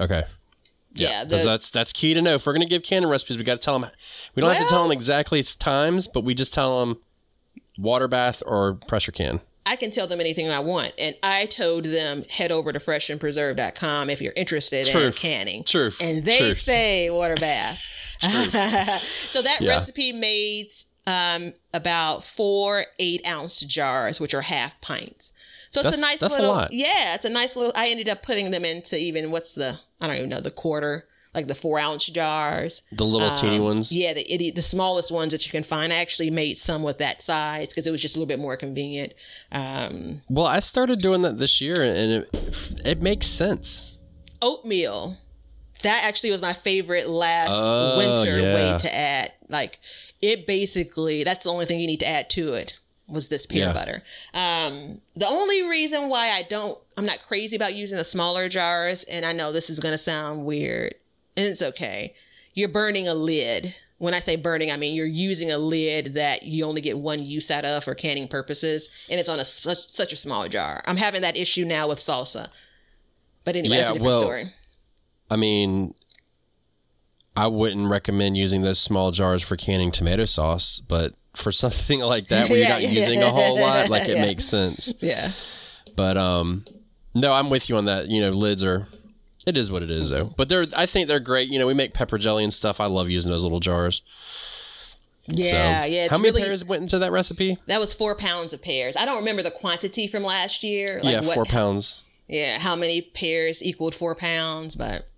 [0.00, 0.22] Okay.
[0.94, 1.24] Yeah.
[1.24, 2.34] Because the- that's that's key to know.
[2.34, 3.90] If we're gonna give canning recipes, we got to tell them.
[4.34, 6.98] We don't have to tell them exactly its times, but we just tell them
[7.78, 9.40] water bath or pressure can.
[9.64, 10.92] I can tell them anything I want.
[10.98, 15.62] And I told them head over to freshandpreserve.com if you're interested in canning.
[15.64, 15.98] Truth.
[16.00, 16.60] And they Truth.
[16.62, 17.78] say water bath.
[19.28, 19.68] so that Yeah.
[19.74, 20.66] recipe made
[21.06, 25.32] um, about four eight ounce jars, which are half pints.
[25.72, 26.72] So it's That's- a nice that's a little, lot.
[26.72, 27.72] yeah, it's a nice little.
[27.74, 31.06] I ended up putting them into even what's the I don't even know the quarter,
[31.34, 32.82] like the four ounce jars.
[32.92, 33.90] The little teeny ones.
[33.90, 35.90] Um, Yeah, the the smallest ones that you can find.
[35.90, 38.56] I actually made some with that size because it was just a little bit more
[38.58, 39.14] convenient.
[39.50, 42.28] Um, Well, I started doing that this year, and it
[42.84, 43.98] it makes sense.
[44.42, 45.16] oatmeal.
[45.82, 48.54] That actually was my favorite last Oh, winter yeah.
[48.54, 49.32] way to add.
[49.48, 49.80] Like
[50.20, 52.78] it basically that's the only thing you need to add to it
[53.08, 53.72] was this peanut Yeah.
[53.72, 54.02] butter.
[54.32, 59.04] Um, the only reason why I don't I'm not crazy about using the smaller jars,
[59.04, 60.94] and I know this is gonna sound weird,
[61.36, 62.14] and it's okay.
[62.54, 63.74] You're burning a lid.
[63.98, 67.24] When I say burning, I mean you're using a lid that you only get one
[67.24, 70.82] use out of for canning purposes, and it's on a such, such a small jar.
[70.86, 72.48] I'm having that issue now with salsa.
[73.44, 74.44] But anyway, that's a different well, story.
[75.30, 75.94] I mean,
[77.36, 82.28] I wouldn't recommend using those small jars for canning tomato sauce, but for something like
[82.28, 82.88] that where you're Yeah, not yeah.
[82.90, 84.22] using a whole lot, like it Yeah.
[84.26, 84.92] makes sense.
[85.00, 85.32] Yeah.
[85.96, 86.64] But um,
[87.14, 88.08] no, I'm with you on that.
[88.08, 88.86] You know, lids are.
[89.46, 90.32] It is what it is, though.
[90.36, 90.66] But they're.
[90.76, 91.48] I think they're great.
[91.48, 92.80] You know, we make pepper jelly and stuff.
[92.80, 94.02] I love using those little jars.
[95.28, 96.08] Yeah, So, yeah.
[96.10, 97.56] How many really, pears went into that recipe?
[97.66, 98.96] That was four pounds of pears.
[98.96, 101.00] I don't remember the quantity from last year.
[101.02, 102.02] Like yeah, what, four pounds.
[102.28, 104.74] Yeah, how many pears equaled four pounds?
[104.76, 105.08] But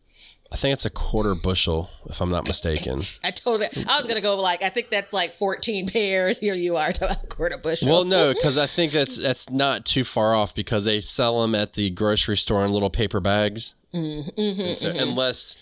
[0.54, 3.00] I think it's a quarter bushel, if I'm not mistaken.
[3.24, 6.38] I told it I was gonna go like I think that's like fourteen pears.
[6.38, 7.88] Here you are, to a quarter bushel.
[7.88, 11.56] Well, no, because I think that's that's not too far off because they sell them
[11.56, 13.74] at the grocery store in little paper bags.
[13.92, 15.56] Mm-hmm, And so, Unless,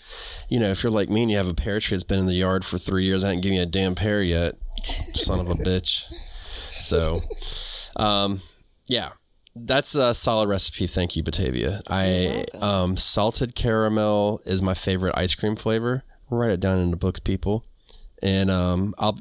[0.47, 2.27] you know, if you're like me and you have a pear tree that's been in
[2.27, 4.57] the yard for three years, I haven't given you a damn pear yet,
[5.15, 6.03] son of a bitch.
[6.79, 7.21] So,
[7.95, 8.41] um,
[8.87, 9.09] yeah,
[9.55, 10.87] that's a solid recipe.
[10.87, 11.81] Thank you, Batavia.
[11.87, 16.03] I um, salted caramel is my favorite ice cream flavor.
[16.29, 17.65] Write it down in the books, people.
[18.21, 19.19] And um, I'll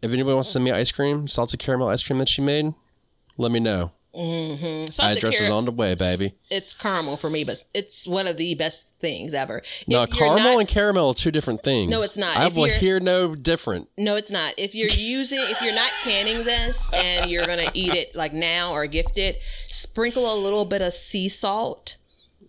[0.00, 2.74] if anybody wants to send me ice cream, salted caramel ice cream that she made,
[3.38, 3.92] let me know.
[4.14, 6.34] Salted Address is on the way, baby.
[6.50, 9.60] It's caramel for me, but it's one of the best things ever.
[9.88, 11.90] No, caramel not- and caramel are two different things.
[11.90, 12.36] No, it's not.
[12.36, 13.88] I If will you're- hear no different.
[13.98, 14.54] No, it's not.
[14.56, 18.72] If you're using, if you're not canning this and you're gonna eat it like now
[18.72, 21.96] or gift it, sprinkle a little bit of sea salt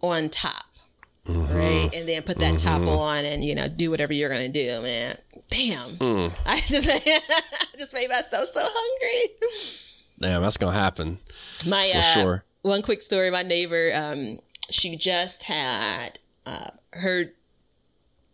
[0.01, 0.65] on top,
[1.27, 1.55] Mm-hmm.
[1.55, 4.81] right, and then put that top on, and you know, do whatever you're gonna do,
[4.83, 5.17] man.
[5.49, 6.31] Damn, Mm.
[6.45, 6.87] I just
[7.79, 9.31] just made myself so hungry.
[10.19, 11.19] Damn, that's gonna happen.
[11.65, 12.43] My For uh, sure.
[12.61, 13.29] one quick story.
[13.31, 14.39] My neighbor, um,
[14.69, 17.33] she just had uh, her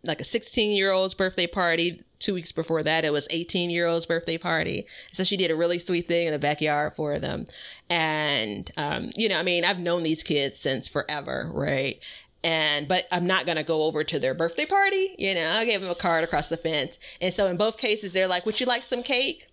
[0.04, 2.02] like a 16 year old's birthday party.
[2.18, 4.86] Two weeks before that, it was 18 year old's birthday party.
[5.12, 7.46] So she did a really sweet thing in the backyard for them.
[7.90, 11.98] And, um, you know, I mean, I've known these kids since forever, right?
[12.44, 15.14] And, but I'm not to go over to their birthday party.
[15.18, 16.98] You know, I gave them a card across the fence.
[17.20, 19.46] And so in both cases, they're like, would you like some cake?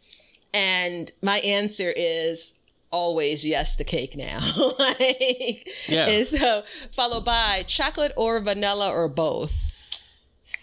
[0.53, 2.55] And my answer is
[2.91, 4.39] always yes to cake now.
[4.79, 6.07] like, Yeah.
[6.07, 6.63] And so
[6.95, 9.65] followed by chocolate or vanilla or both.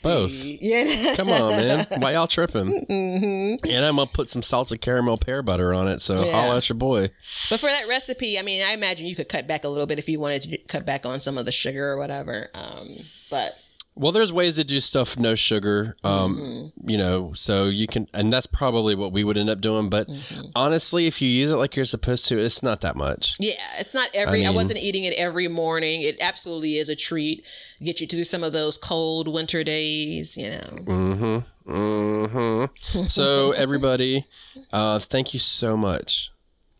[0.02, 0.32] Both.
[0.44, 1.14] Yeah.
[1.16, 1.86] Come on, man.
[2.00, 2.86] Why y'all tripping?
[2.86, 3.66] Mm-hmm.
[3.70, 6.00] And I'm gonna put some salted caramel pear butter on it.
[6.00, 6.32] So Yeah.
[6.32, 7.10] holla at your boy.
[7.48, 9.98] But for that recipe, I mean, I imagine you could cut back a little bit
[10.00, 12.50] if you wanted to cut back on some of the sugar or whatever.
[12.54, 12.88] Um,
[13.30, 13.56] but
[13.98, 15.96] Well, there's ways to do stuff no sugar.
[16.04, 16.90] Um, Mm-hmm.
[16.90, 19.88] you know, so you can, and that's probably what we would end up doing.
[19.88, 20.42] But Mm-hmm.
[20.54, 23.36] honestly, if you use it like you're supposed to, it's not that much.
[23.40, 24.44] yeah, it's not every.
[24.44, 26.02] I, mean- wasn't eating it every morning.
[26.02, 27.44] It absolutely is a treat.
[27.82, 30.36] Get you through some of those cold winter days.
[30.36, 30.58] You know.
[30.84, 33.04] Mm hmm Mm hmm.
[33.08, 34.26] So everybody,
[34.72, 36.30] uh, thank you so much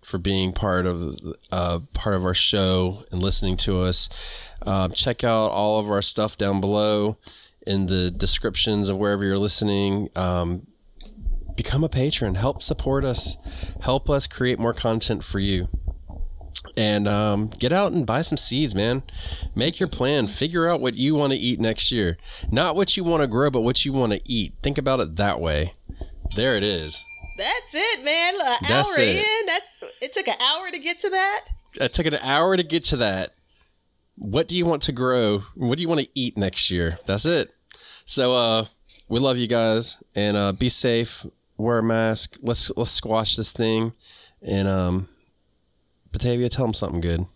[0.07, 1.19] for being part of
[1.51, 4.09] uh, part of our show and listening to us.
[4.63, 7.17] Uh, check out all of our stuff down below
[7.67, 10.09] in the descriptions of wherever you're listening.
[10.15, 10.69] Um,
[11.57, 12.37] become a patron.
[12.37, 13.37] Help support us.
[13.81, 15.69] Help us create more content for you.
[16.77, 19.03] And um, get out and buy some seeds, man.
[19.57, 20.29] Make your plan.
[20.29, 22.17] Figure out what you want to eat next year.
[22.49, 24.55] Not what you want to grow, but what you want to eat.
[24.63, 25.75] Think about it that way.
[26.37, 27.05] There it is.
[27.37, 28.35] That's it, man.
[28.35, 29.17] An That's hour it.
[29.17, 29.47] in.
[29.47, 30.13] That's it.
[30.13, 31.45] Took an hour to get to that.
[31.81, 33.31] It took an hour to get to that.
[34.17, 35.41] What do you want to grow?
[35.55, 36.99] What do you want to eat next year?
[37.07, 37.51] That's it.
[38.07, 38.65] So uh
[39.09, 41.27] we love you guys and uh be safe,
[41.57, 42.39] wear a mask.
[42.41, 43.93] Let's let's squash this thing
[44.41, 45.09] and um
[46.13, 47.27] Batavia, tell them something good.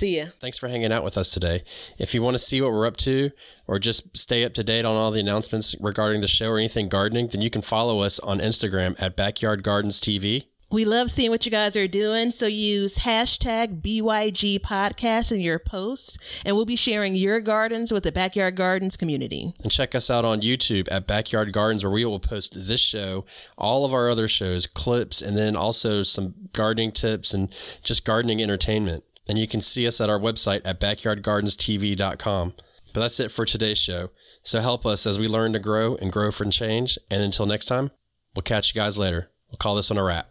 [0.00, 0.28] See ya.
[0.40, 1.62] Thanks for hanging out with us today.
[1.98, 3.32] If you want to see what we're up to
[3.66, 6.88] or just stay up to date on all the announcements regarding the show or anything
[6.88, 10.46] gardening, then you can follow us on Instagram at Backyard Gardens TV.
[10.70, 12.30] We love seeing what you guys are doing.
[12.30, 18.04] So use hashtag BYG podcast in your posts, and we'll be sharing your gardens with
[18.04, 19.52] the Backyard Gardens community.
[19.62, 23.26] And check us out on YouTube at Backyard Gardens, where we will post this show,
[23.58, 28.40] all of our other shows, clips, and then also some gardening tips and just gardening
[28.40, 29.04] entertainment.
[29.30, 32.54] And you can see us at our website at backyardgardenstv.com.
[32.92, 34.10] But that's it for today's show.
[34.42, 36.98] So help us as we learn to grow and grow for change.
[37.12, 37.92] And until next time,
[38.34, 39.30] we'll catch you guys later.
[39.48, 40.30] We'll call this one a wrap.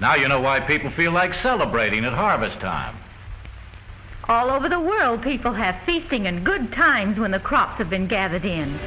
[0.00, 2.96] Now you know why people feel like celebrating at harvest time.
[4.28, 8.06] All over the world, people have feasting and good times when the crops have been
[8.06, 8.78] gathered in.